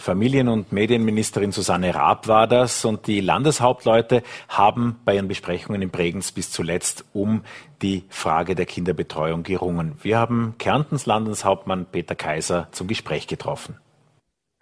Familien- 0.00 0.48
und 0.48 0.72
Medienministerin 0.72 1.52
Susanne 1.52 1.94
Raab 1.94 2.26
war 2.26 2.46
das 2.46 2.86
und 2.86 3.06
die 3.06 3.20
Landeshauptleute 3.20 4.22
haben 4.48 4.98
bei 5.04 5.14
ihren 5.14 5.28
Besprechungen 5.28 5.82
in 5.82 5.90
Bregenz 5.90 6.32
bis 6.32 6.50
zuletzt 6.50 7.04
um 7.12 7.42
die 7.82 8.04
Frage 8.08 8.54
der 8.54 8.64
Kinderbetreuung 8.64 9.42
gerungen. 9.42 9.98
Wir 10.02 10.18
haben 10.18 10.54
Kärntens 10.58 11.04
Landeshauptmann 11.04 11.84
Peter 11.84 12.14
Kaiser 12.14 12.68
zum 12.72 12.88
Gespräch 12.88 13.26
getroffen. 13.26 13.76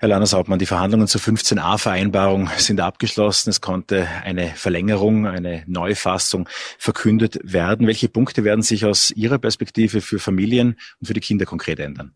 Herr 0.00 0.10
Landeshauptmann, 0.10 0.60
die 0.60 0.66
Verhandlungen 0.66 1.08
zur 1.08 1.20
15a-Vereinbarung 1.20 2.48
sind 2.56 2.80
abgeschlossen. 2.80 3.50
Es 3.50 3.60
konnte 3.60 4.06
eine 4.22 4.46
Verlängerung, 4.54 5.26
eine 5.26 5.64
Neufassung 5.66 6.48
verkündet 6.78 7.40
werden. 7.42 7.88
Welche 7.88 8.08
Punkte 8.08 8.44
werden 8.44 8.62
sich 8.62 8.84
aus 8.84 9.10
Ihrer 9.10 9.38
Perspektive 9.38 10.00
für 10.00 10.20
Familien 10.20 10.78
und 11.00 11.06
für 11.08 11.14
die 11.14 11.20
Kinder 11.20 11.46
konkret 11.46 11.80
ändern? 11.80 12.12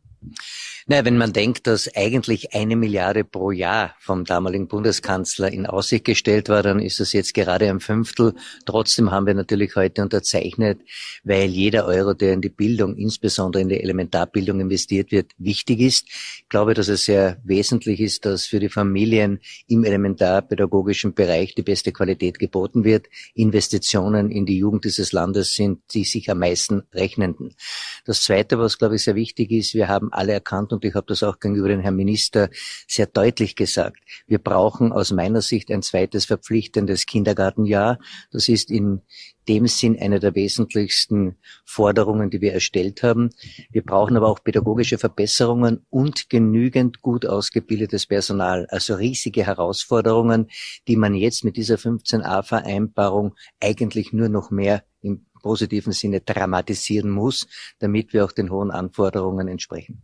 Naja, 0.86 1.04
wenn 1.04 1.16
man 1.16 1.32
denkt, 1.32 1.66
dass 1.66 1.94
eigentlich 1.94 2.54
eine 2.54 2.74
Milliarde 2.74 3.22
pro 3.24 3.52
Jahr 3.52 3.94
vom 4.00 4.24
damaligen 4.24 4.66
Bundeskanzler 4.66 5.52
in 5.52 5.66
Aussicht 5.66 6.04
gestellt 6.04 6.48
war, 6.48 6.62
dann 6.62 6.80
ist 6.80 6.98
das 6.98 7.12
jetzt 7.12 7.34
gerade 7.34 7.68
ein 7.70 7.78
Fünftel. 7.78 8.34
Trotzdem 8.66 9.12
haben 9.12 9.26
wir 9.26 9.34
natürlich 9.34 9.76
heute 9.76 10.02
unterzeichnet, 10.02 10.80
weil 11.22 11.48
jeder 11.50 11.86
Euro, 11.86 12.14
der 12.14 12.32
in 12.32 12.40
die 12.40 12.48
Bildung, 12.48 12.96
insbesondere 12.96 13.62
in 13.62 13.68
die 13.68 13.80
Elementarbildung 13.80 14.60
investiert 14.60 15.12
wird, 15.12 15.32
wichtig 15.38 15.80
ist. 15.80 16.08
Ich 16.08 16.48
glaube, 16.48 16.74
dass 16.74 16.88
es 16.88 17.04
sehr 17.04 17.38
wesentlich 17.44 18.00
ist, 18.00 18.24
dass 18.24 18.46
für 18.46 18.58
die 18.58 18.68
Familien 18.68 19.38
im 19.68 19.84
elementarpädagogischen 19.84 21.14
Bereich 21.14 21.54
die 21.54 21.62
beste 21.62 21.92
Qualität 21.92 22.40
geboten 22.40 22.82
wird. 22.82 23.06
Investitionen 23.34 24.30
in 24.30 24.46
die 24.46 24.58
Jugend 24.58 24.84
dieses 24.84 25.12
Landes 25.12 25.54
sind 25.54 25.80
die 25.94 26.04
sich 26.04 26.28
am 26.28 26.40
meisten 26.40 26.82
rechnenden. 26.92 27.54
Das 28.04 28.22
Zweite, 28.22 28.58
was, 28.58 28.78
glaube 28.78 28.96
ich, 28.96 29.04
sehr 29.04 29.14
wichtig 29.14 29.52
ist, 29.52 29.74
wir 29.74 29.88
haben 29.88 30.12
alle 30.12 30.32
erkannt, 30.32 30.71
und 30.72 30.84
ich 30.84 30.94
habe 30.94 31.06
das 31.06 31.22
auch 31.22 31.38
gegenüber 31.38 31.68
dem 31.68 31.80
Herrn 31.80 31.96
Minister 31.96 32.50
sehr 32.88 33.06
deutlich 33.06 33.56
gesagt. 33.56 33.98
Wir 34.26 34.38
brauchen 34.38 34.92
aus 34.92 35.12
meiner 35.12 35.42
Sicht 35.42 35.70
ein 35.70 35.82
zweites 35.82 36.24
verpflichtendes 36.24 37.06
Kindergartenjahr. 37.06 37.98
Das 38.30 38.48
ist 38.48 38.70
in 38.70 39.02
dem 39.48 39.66
Sinn 39.66 39.98
eine 40.00 40.20
der 40.20 40.34
wesentlichsten 40.34 41.36
Forderungen, 41.64 42.30
die 42.30 42.40
wir 42.40 42.52
erstellt 42.52 43.02
haben. 43.02 43.30
Wir 43.70 43.82
brauchen 43.82 44.16
aber 44.16 44.28
auch 44.28 44.42
pädagogische 44.42 44.98
Verbesserungen 44.98 45.84
und 45.90 46.30
genügend 46.30 47.02
gut 47.02 47.26
ausgebildetes 47.26 48.06
Personal. 48.06 48.66
Also 48.70 48.94
riesige 48.94 49.44
Herausforderungen, 49.44 50.48
die 50.86 50.96
man 50.96 51.14
jetzt 51.14 51.44
mit 51.44 51.56
dieser 51.56 51.76
15a-Vereinbarung 51.76 53.34
eigentlich 53.60 54.12
nur 54.12 54.28
noch 54.28 54.50
mehr 54.50 54.84
im 55.00 55.26
positiven 55.42 55.92
Sinne 55.92 56.20
dramatisieren 56.20 57.10
muss, 57.10 57.46
damit 57.80 58.12
wir 58.12 58.24
auch 58.24 58.32
den 58.32 58.50
hohen 58.50 58.70
Anforderungen 58.70 59.48
entsprechen. 59.48 60.02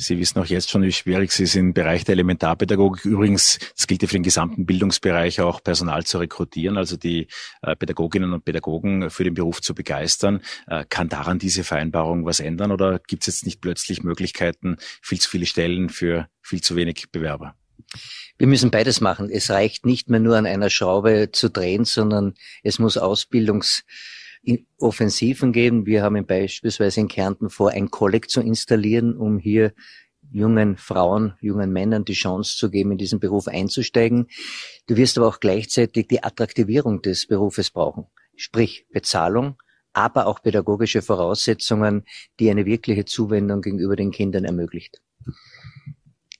Sie 0.00 0.18
wissen 0.18 0.38
auch 0.38 0.46
jetzt 0.46 0.70
schon, 0.70 0.82
wie 0.82 0.92
schwierig 0.92 1.30
es 1.30 1.40
ist 1.40 1.56
im 1.56 1.74
Bereich 1.74 2.04
der 2.04 2.12
Elementarpädagogik. 2.12 3.04
Übrigens, 3.04 3.58
das 3.76 3.88
gilt 3.88 4.00
ja 4.02 4.08
für 4.08 4.14
den 4.14 4.22
gesamten 4.22 4.64
Bildungsbereich 4.64 5.40
auch, 5.40 5.60
Personal 5.62 6.04
zu 6.04 6.18
rekrutieren, 6.18 6.76
also 6.76 6.96
die 6.96 7.26
äh, 7.62 7.74
Pädagoginnen 7.74 8.32
und 8.32 8.44
Pädagogen 8.44 9.10
für 9.10 9.24
den 9.24 9.34
Beruf 9.34 9.60
zu 9.60 9.74
begeistern. 9.74 10.40
Äh, 10.68 10.84
kann 10.88 11.08
daran 11.08 11.40
diese 11.40 11.64
Vereinbarung 11.64 12.24
was 12.24 12.38
ändern 12.38 12.70
oder 12.70 13.00
gibt 13.00 13.24
es 13.24 13.34
jetzt 13.34 13.44
nicht 13.44 13.60
plötzlich 13.60 14.04
Möglichkeiten, 14.04 14.76
viel 15.02 15.20
zu 15.20 15.28
viele 15.28 15.46
Stellen 15.46 15.88
für 15.88 16.28
viel 16.42 16.60
zu 16.60 16.76
wenig 16.76 17.10
Bewerber? 17.10 17.56
Wir 18.36 18.46
müssen 18.46 18.70
beides 18.70 19.00
machen. 19.00 19.30
Es 19.30 19.50
reicht 19.50 19.84
nicht 19.84 20.10
mehr 20.10 20.20
nur 20.20 20.36
an 20.36 20.46
einer 20.46 20.70
Schraube 20.70 21.30
zu 21.32 21.50
drehen, 21.50 21.84
sondern 21.84 22.34
es 22.62 22.78
muss 22.78 22.96
Ausbildungs 22.96 23.84
Offensiven 24.78 25.52
geben. 25.52 25.86
Wir 25.86 26.02
haben 26.02 26.26
beispielsweise 26.26 27.00
in 27.00 27.08
Kärnten 27.08 27.50
vor, 27.50 27.70
ein 27.70 27.90
Kolleg 27.90 28.30
zu 28.30 28.40
installieren, 28.40 29.16
um 29.16 29.38
hier 29.38 29.72
jungen 30.30 30.76
Frauen, 30.76 31.34
jungen 31.40 31.72
Männern 31.72 32.04
die 32.04 32.12
Chance 32.14 32.56
zu 32.56 32.70
geben, 32.70 32.92
in 32.92 32.98
diesen 32.98 33.20
Beruf 33.20 33.48
einzusteigen. 33.48 34.26
Du 34.86 34.96
wirst 34.96 35.18
aber 35.18 35.28
auch 35.28 35.40
gleichzeitig 35.40 36.08
die 36.08 36.22
Attraktivierung 36.22 37.02
des 37.02 37.26
Berufes 37.26 37.70
brauchen, 37.70 38.06
sprich 38.36 38.86
Bezahlung, 38.90 39.56
aber 39.92 40.26
auch 40.26 40.42
pädagogische 40.42 41.02
Voraussetzungen, 41.02 42.04
die 42.38 42.50
eine 42.50 42.66
wirkliche 42.66 43.04
Zuwendung 43.04 43.62
gegenüber 43.62 43.96
den 43.96 44.10
Kindern 44.10 44.44
ermöglicht. 44.44 45.00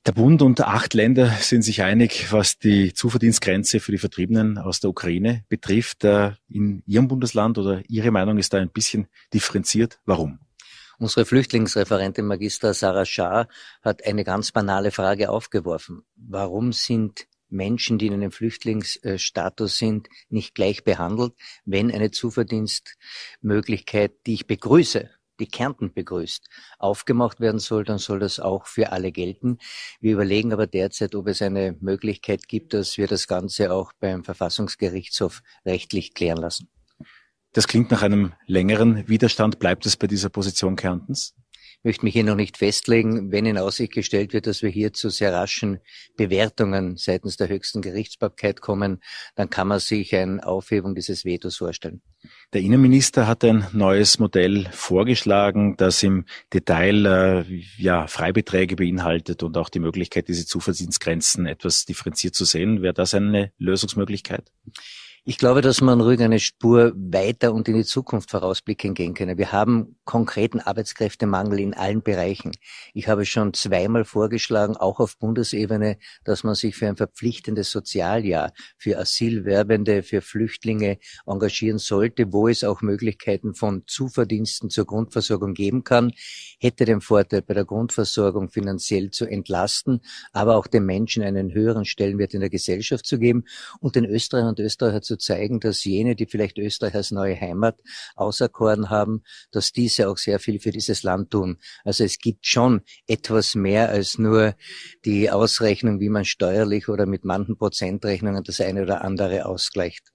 Der 0.09 0.15
Bund 0.15 0.41
und 0.41 0.63
acht 0.63 0.95
Länder 0.95 1.29
sind 1.39 1.61
sich 1.61 1.83
einig, 1.83 2.33
was 2.33 2.59
die 2.59 2.95
Zuverdienstgrenze 2.95 3.79
für 3.79 3.93
die 3.93 3.99
Vertriebenen 3.99 4.57
aus 4.57 4.81
der 4.81 4.89
Ukraine 4.89 5.45
betrifft. 5.51 6.03
Äh, 6.03 6.33
in 6.49 6.83
Ihrem 6.87 7.09
Bundesland 7.09 7.59
oder 7.59 7.83
Ihre 7.89 8.11
Meinung 8.11 8.39
ist 8.39 8.55
da 8.55 8.57
ein 8.57 8.71
bisschen 8.71 9.09
differenziert. 9.35 10.01
Warum? 10.07 10.39
Unsere 10.99 11.27
Flüchtlingsreferentin 11.27 12.25
Magister 12.25 12.73
Sarah 12.73 13.05
Schar 13.05 13.49
hat 13.83 14.07
eine 14.07 14.25
ganz 14.25 14.51
banale 14.51 14.93
Frage 14.93 15.29
aufgeworfen. 15.29 16.07
Warum 16.17 16.73
sind 16.73 17.27
Menschen, 17.51 17.99
die 17.99 18.07
in 18.07 18.15
einem 18.15 18.31
Flüchtlingsstatus 18.31 19.77
sind, 19.77 20.09
nicht 20.31 20.55
gleich 20.55 20.85
behandelt, 20.85 21.35
wenn 21.67 21.93
eine 21.93 22.13
Zuverdienstmöglichkeit, 22.13 24.13
die 24.27 24.33
ich 24.33 24.47
begrüße, 24.47 25.11
die 25.41 25.47
Kärnten 25.47 25.93
begrüßt, 25.93 26.49
aufgemacht 26.79 27.41
werden 27.41 27.61
soll, 27.61 27.85
dann 27.85 27.99
soll 27.99 28.19
das 28.19 28.41
auch 28.41 28.67
für 28.67 28.93
alle 28.93 29.13
gelten. 29.13 29.59
Wir 30.01 30.13
überlegen 30.13 30.53
aber 30.53 30.67
derzeit, 30.67 31.15
ob 31.15 31.29
es 31.29 31.43
eine 31.43 31.77
Möglichkeit 31.81 32.49
gibt, 32.49 32.75
dass 32.75 32.99
wir 32.99 33.07
das 33.07 33.29
Ganze 33.29 33.73
auch 33.73 33.93
beim 34.01 34.25
Verfassungsgerichtshof 34.25 35.43
rechtlich 35.65 36.15
klären 36.15 36.39
lassen. 36.39 36.69
Das 37.53 37.67
klingt 37.67 37.91
nach 37.91 38.03
einem 38.03 38.33
längeren 38.47 39.09
Widerstand. 39.09 39.59
Bleibt 39.59 39.87
es 39.87 39.97
bei 39.97 40.07
dieser 40.07 40.29
Position 40.29 40.77
Kärntens? 40.77 41.35
Möchte 41.83 42.05
mich 42.05 42.15
hier 42.15 42.25
noch 42.25 42.35
nicht 42.35 42.57
festlegen. 42.57 43.31
Wenn 43.33 43.47
in 43.47 43.59
Aussicht 43.59 43.93
gestellt 43.93 44.33
wird, 44.33 44.47
dass 44.47 44.63
wir 44.63 44.71
hier 44.71 44.93
zu 44.93 45.11
sehr 45.11 45.33
raschen 45.33 45.79
Bewertungen 46.17 46.97
seitens 46.97 47.37
der 47.37 47.49
höchsten 47.49 47.83
Gerichtsbarkeit 47.83 48.61
kommen, 48.61 49.01
dann 49.37 49.51
kann 49.51 49.69
man 49.69 49.81
sich 49.81 50.15
eine 50.15 50.45
Aufhebung 50.47 50.95
dieses 50.95 51.25
Vetos 51.25 51.57
vorstellen. 51.57 52.03
Der 52.53 52.63
Innenminister 52.63 53.27
hat 53.27 53.45
ein 53.45 53.67
neues 53.73 54.19
Modell 54.19 54.69
vorgeschlagen, 54.73 55.77
das 55.77 56.03
im 56.03 56.25
Detail 56.53 57.07
äh, 57.07 57.45
ja, 57.77 58.07
Freibeträge 58.07 58.77
beinhaltet 58.77 59.43
und 59.43 59.57
auch 59.57 59.69
die 59.69 59.79
Möglichkeit, 59.79 60.29
diese 60.29 60.47
Zuverdienstgrenzen 60.47 61.47
etwas 61.47 61.85
differenziert 61.85 62.35
zu 62.35 62.45
sehen. 62.45 62.83
Wäre 62.83 62.95
das 62.95 63.15
eine 63.15 63.53
Lösungsmöglichkeit? 63.59 64.51
Ich 65.31 65.37
glaube, 65.37 65.61
dass 65.61 65.83
man 65.83 66.01
ruhig 66.01 66.23
eine 66.23 66.41
Spur 66.41 66.95
weiter 66.97 67.53
und 67.53 67.69
in 67.69 67.75
die 67.75 67.85
Zukunft 67.85 68.31
vorausblicken 68.31 68.95
gehen 68.95 69.13
können. 69.13 69.37
Wir 69.37 69.53
haben 69.53 69.99
konkreten 70.07 70.59
Arbeitskräftemangel 70.59 71.61
in 71.61 71.75
allen 71.75 72.01
Bereichen. 72.01 72.53
Ich 72.95 73.09
habe 73.09 73.27
schon 73.27 73.53
zweimal 73.53 74.07
vorgeschlagen, 74.07 74.79
auch 74.79 75.01
auf 75.01 75.19
Bundesebene, 75.19 75.99
dass 76.25 76.45
man 76.45 76.55
sich 76.55 76.77
für 76.77 76.89
ein 76.89 76.97
verpflichtendes 76.97 77.71
Sozialjahr 77.71 78.55
für 78.79 78.99
Asylwerbende, 78.99 80.03
für 80.03 80.23
Flüchtlinge 80.23 80.97
engagieren 81.27 81.77
sollte, 81.77 82.33
wo 82.33 82.49
es 82.49 82.65
auch 82.65 82.81
Möglichkeiten 82.81 83.53
von 83.53 83.83
Zuverdiensten 83.87 84.71
zur 84.71 84.87
Grundversorgung 84.87 85.53
geben 85.53 85.85
kann, 85.85 86.11
hätte 86.59 86.87
den 86.87 87.03
Vorteil, 87.03 87.43
bei 87.43 87.53
der 87.53 87.67
Grundversorgung 87.67 88.49
finanziell 88.49 89.11
zu 89.11 89.27
entlasten, 89.27 90.01
aber 90.33 90.57
auch 90.57 90.69
den 90.69 90.87
Menschen 90.87 91.23
einen 91.23 91.53
höheren 91.53 91.85
Stellenwert 91.85 92.33
in 92.33 92.41
der 92.41 92.49
Gesellschaft 92.49 93.05
zu 93.05 93.19
geben 93.19 93.45
und 93.81 93.95
den 93.95 94.07
Österreichern 94.07 94.49
und 94.49 94.61
Österreicher 94.61 95.03
zu 95.03 95.18
zeigen, 95.19 95.61
dass 95.61 95.85
jene, 95.85 96.17
die 96.17 96.27
vielleicht 96.27 96.59
Österreich 96.59 96.95
als 96.95 97.11
neue 97.11 97.39
Heimat 97.41 97.79
auserkoren 98.17 98.91
haben, 98.91 99.23
dass 99.51 99.73
diese 99.73 100.09
auch 100.09 100.19
sehr 100.19 100.39
viel 100.39 100.61
für 100.61 100.71
dieses 100.71 101.03
Land 101.03 101.31
tun. 101.31 101.59
Also 101.85 102.05
es 102.05 102.19
gibt 102.19 102.47
schon 102.47 102.83
etwas 103.07 103.55
mehr 103.55 103.89
als 103.89 104.19
nur 104.19 104.55
die 105.05 105.31
Ausrechnung, 105.31 106.01
wie 106.01 106.09
man 106.09 106.25
steuerlich 106.25 106.89
oder 106.89 107.07
mit 107.07 107.25
manchen 107.25 107.57
Prozentrechnungen 107.57 108.45
das 108.45 108.61
eine 108.61 108.83
oder 108.83 109.03
andere 109.03 109.47
ausgleicht. 109.47 110.13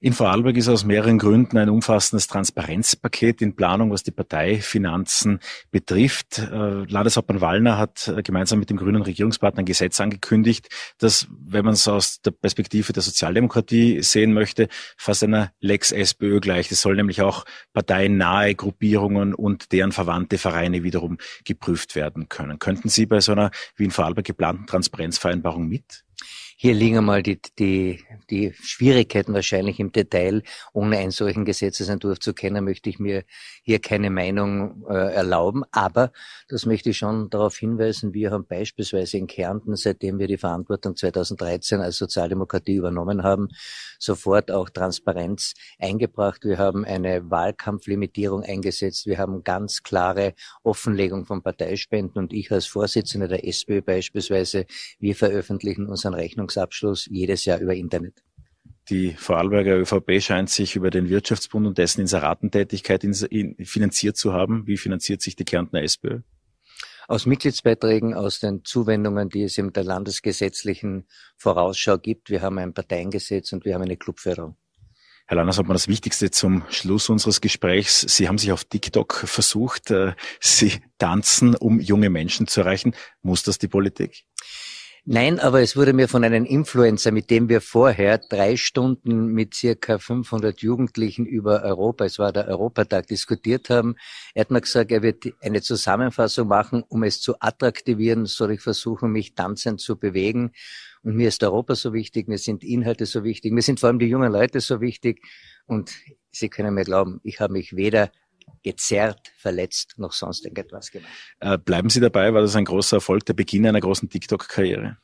In 0.00 0.12
Vorarlberg 0.12 0.56
ist 0.56 0.68
aus 0.68 0.84
mehreren 0.84 1.18
Gründen 1.18 1.56
ein 1.58 1.68
umfassendes 1.68 2.26
Transparenzpaket 2.26 3.42
in 3.42 3.56
Planung, 3.56 3.90
was 3.90 4.02
die 4.02 4.10
Parteifinanzen 4.10 5.40
betrifft. 5.70 6.38
Äh, 6.38 6.84
Landeshauptmann 6.84 7.40
Wallner 7.40 7.78
hat 7.78 8.08
äh, 8.08 8.22
gemeinsam 8.22 8.58
mit 8.58 8.70
dem 8.70 8.76
grünen 8.76 9.02
Regierungspartner 9.02 9.62
ein 9.62 9.66
Gesetz 9.66 10.00
angekündigt, 10.00 10.68
das, 10.98 11.26
wenn 11.30 11.64
man 11.64 11.74
es 11.74 11.88
aus 11.88 12.20
der 12.20 12.32
Perspektive 12.32 12.92
der 12.92 13.02
Sozialdemokratie 13.02 14.02
sehen 14.02 14.32
möchte, 14.32 14.68
fast 14.96 15.24
einer 15.24 15.52
Lex 15.60 15.92
SPÖ 15.92 16.40
gleicht. 16.40 16.72
Es 16.72 16.82
soll 16.82 16.96
nämlich 16.96 17.22
auch 17.22 17.44
parteiennahe 17.72 18.54
Gruppierungen 18.54 19.34
und 19.34 19.72
deren 19.72 19.92
verwandte 19.92 20.38
Vereine 20.38 20.82
wiederum 20.82 21.18
geprüft 21.44 21.94
werden 21.94 22.28
können. 22.28 22.58
Könnten 22.58 22.88
Sie 22.88 23.06
bei 23.06 23.20
so 23.20 23.32
einer 23.32 23.50
wie 23.76 23.84
in 23.84 23.90
Vorarlberg 23.90 24.26
geplanten 24.26 24.66
Transparenzvereinbarung 24.66 25.66
mit? 25.68 26.04
Hier 26.56 26.72
liegen 26.72 26.98
einmal 26.98 27.22
die, 27.22 27.40
die, 27.58 28.04
die 28.30 28.52
Schwierigkeiten 28.62 29.34
wahrscheinlich 29.34 29.80
im 29.80 29.90
Detail. 29.90 30.42
Ohne 30.72 30.98
einen 30.98 31.10
solchen 31.10 31.44
Gesetzesentwurf 31.44 32.20
zu 32.20 32.32
kennen, 32.32 32.64
möchte 32.64 32.88
ich 32.88 32.98
mir 32.98 33.24
hier 33.62 33.80
keine 33.80 34.08
Meinung 34.10 34.84
äh, 34.88 35.12
erlauben. 35.12 35.64
Aber 35.72 36.12
das 36.48 36.64
möchte 36.64 36.90
ich 36.90 36.98
schon 36.98 37.28
darauf 37.28 37.56
hinweisen. 37.56 38.14
Wir 38.14 38.30
haben 38.30 38.46
beispielsweise 38.46 39.18
in 39.18 39.26
Kärnten, 39.26 39.74
seitdem 39.74 40.18
wir 40.18 40.28
die 40.28 40.36
Verantwortung 40.36 40.96
2013 40.96 41.80
als 41.80 41.96
Sozialdemokratie 41.96 42.76
übernommen 42.76 43.24
haben, 43.24 43.48
sofort 43.98 44.50
auch 44.50 44.70
Transparenz 44.70 45.54
eingebracht. 45.78 46.44
Wir 46.44 46.58
haben 46.58 46.84
eine 46.84 47.30
Wahlkampflimitierung 47.30 48.42
eingesetzt. 48.42 49.06
Wir 49.06 49.18
haben 49.18 49.42
ganz 49.42 49.82
klare 49.82 50.34
Offenlegung 50.62 51.26
von 51.26 51.42
Parteispenden 51.42 52.22
und 52.22 52.32
ich 52.32 52.52
als 52.52 52.66
Vorsitzender 52.66 53.28
der 53.28 53.46
SPÖ 53.46 53.82
beispielsweise, 53.82 54.66
wir 54.98 55.14
veröffentlichen 55.16 55.86
unseren 55.86 56.14
Rechnung 56.14 56.43
Rechnungsabschluss 56.44 57.06
jedes 57.10 57.44
Jahr 57.44 57.58
über 57.60 57.74
Internet. 57.74 58.22
Die 58.90 59.12
Vorarlberger 59.12 59.78
ÖVP 59.78 60.20
scheint 60.20 60.50
sich 60.50 60.76
über 60.76 60.90
den 60.90 61.08
Wirtschaftsbund 61.08 61.66
und 61.66 61.78
dessen 61.78 62.02
Inseratentätigkeit 62.02 63.02
finanziert 63.62 64.16
zu 64.16 64.34
haben. 64.34 64.66
Wie 64.66 64.76
finanziert 64.76 65.22
sich 65.22 65.36
die 65.36 65.44
Kärntner 65.44 65.82
SPÖ? 65.82 66.20
Aus 67.08 67.26
Mitgliedsbeiträgen, 67.26 68.14
aus 68.14 68.40
den 68.40 68.64
Zuwendungen, 68.64 69.28
die 69.28 69.44
es 69.44 69.58
in 69.58 69.72
der 69.72 69.84
landesgesetzlichen 69.84 71.06
Vorausschau 71.36 71.98
gibt. 71.98 72.30
Wir 72.30 72.42
haben 72.42 72.58
ein 72.58 72.74
Parteiengesetz 72.74 73.52
und 73.52 73.64
wir 73.64 73.74
haben 73.74 73.82
eine 73.82 73.96
Clubförderung. 73.96 74.56
Herr 75.26 75.38
Landershauptmann, 75.38 75.74
das 75.74 75.88
Wichtigste 75.88 76.30
zum 76.30 76.64
Schluss 76.68 77.08
unseres 77.08 77.40
Gesprächs. 77.40 78.00
Sie 78.00 78.28
haben 78.28 78.36
sich 78.36 78.52
auf 78.52 78.64
TikTok 78.64 79.14
versucht. 79.24 79.90
Äh, 79.90 80.14
Sie 80.40 80.72
tanzen, 80.98 81.54
um 81.54 81.80
junge 81.80 82.10
Menschen 82.10 82.46
zu 82.46 82.60
erreichen. 82.60 82.94
Muss 83.22 83.42
das 83.42 83.58
die 83.58 83.68
Politik? 83.68 84.24
Nein, 85.06 85.38
aber 85.38 85.60
es 85.60 85.76
wurde 85.76 85.92
mir 85.92 86.08
von 86.08 86.24
einem 86.24 86.46
Influencer, 86.46 87.12
mit 87.12 87.28
dem 87.28 87.50
wir 87.50 87.60
vorher 87.60 88.16
drei 88.16 88.56
Stunden 88.56 89.26
mit 89.26 89.52
circa 89.52 89.98
500 89.98 90.62
Jugendlichen 90.62 91.26
über 91.26 91.62
Europa, 91.62 92.06
es 92.06 92.18
war 92.18 92.32
der 92.32 92.48
Europatag, 92.48 93.06
diskutiert 93.06 93.68
haben. 93.68 93.96
Er 94.32 94.40
hat 94.40 94.50
mir 94.50 94.62
gesagt, 94.62 94.90
er 94.90 95.02
wird 95.02 95.26
eine 95.42 95.60
Zusammenfassung 95.60 96.48
machen, 96.48 96.82
um 96.88 97.02
es 97.02 97.20
zu 97.20 97.34
attraktivieren, 97.38 98.24
soll 98.24 98.52
ich 98.52 98.62
versuchen, 98.62 99.12
mich 99.12 99.34
tanzend 99.34 99.82
zu 99.82 99.98
bewegen. 99.98 100.52
Und 101.02 101.16
mir 101.16 101.28
ist 101.28 101.44
Europa 101.44 101.74
so 101.74 101.92
wichtig, 101.92 102.26
mir 102.26 102.38
sind 102.38 102.64
Inhalte 102.64 103.04
so 103.04 103.24
wichtig, 103.24 103.52
mir 103.52 103.60
sind 103.60 103.80
vor 103.80 103.90
allem 103.90 103.98
die 103.98 104.06
jungen 104.06 104.32
Leute 104.32 104.60
so 104.60 104.80
wichtig. 104.80 105.20
Und 105.66 105.92
Sie 106.30 106.48
können 106.48 106.72
mir 106.72 106.84
glauben, 106.84 107.20
ich 107.24 107.40
habe 107.40 107.52
mich 107.52 107.76
weder 107.76 108.10
gezerrt, 108.64 109.32
verletzt, 109.36 109.94
noch 109.98 110.12
sonst 110.12 110.44
irgendetwas 110.44 110.90
gemacht. 110.90 111.12
Äh, 111.38 111.58
bleiben 111.58 111.90
Sie 111.90 112.00
dabei, 112.00 112.34
war 112.34 112.40
das 112.40 112.56
ein 112.56 112.64
großer 112.64 112.96
Erfolg, 112.96 113.24
der 113.26 113.34
Beginn 113.34 113.66
einer 113.66 113.80
großen 113.80 114.08
TikTok-Karriere? 114.08 114.96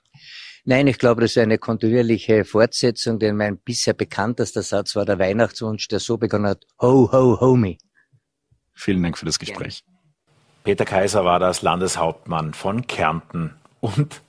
Nein, 0.64 0.88
ich 0.88 0.98
glaube, 0.98 1.20
das 1.20 1.32
ist 1.32 1.38
eine 1.38 1.58
kontinuierliche 1.58 2.44
Fortsetzung, 2.44 3.18
denn 3.18 3.36
mein 3.36 3.58
bisher 3.58 3.94
bekanntester 3.94 4.62
Satz 4.62 4.96
war 4.96 5.04
der 5.04 5.18
Weihnachtswunsch, 5.18 5.88
der 5.88 6.00
so 6.00 6.18
begonnen 6.18 6.46
hat, 6.46 6.66
ho, 6.80 7.10
ho, 7.12 7.40
homie. 7.40 7.78
Vielen 8.74 9.02
Dank 9.02 9.16
für 9.16 9.26
das 9.26 9.38
Gespräch. 9.38 9.82
Ja. 9.86 9.94
Peter 10.64 10.84
Kaiser 10.84 11.24
war 11.24 11.38
das 11.38 11.62
Landeshauptmann 11.62 12.52
von 12.52 12.86
Kärnten 12.86 13.54
und 13.80 14.20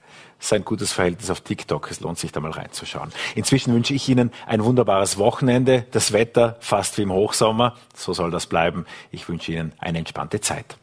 sein 0.41 0.65
gutes 0.65 0.91
Verhältnis 0.91 1.29
auf 1.29 1.41
TikTok. 1.41 1.89
Es 1.89 2.01
lohnt 2.01 2.19
sich 2.19 2.31
da 2.31 2.41
mal 2.41 2.51
reinzuschauen. 2.51 3.11
Inzwischen 3.35 3.73
wünsche 3.73 3.93
ich 3.93 4.09
Ihnen 4.09 4.31
ein 4.45 4.63
wunderbares 4.65 5.17
Wochenende. 5.17 5.85
Das 5.91 6.11
Wetter 6.11 6.57
fast 6.59 6.97
wie 6.97 7.03
im 7.03 7.13
Hochsommer. 7.13 7.75
So 7.95 8.13
soll 8.13 8.31
das 8.31 8.47
bleiben. 8.47 8.85
Ich 9.11 9.29
wünsche 9.29 9.53
Ihnen 9.53 9.71
eine 9.79 9.99
entspannte 9.99 10.41
Zeit. 10.41 10.77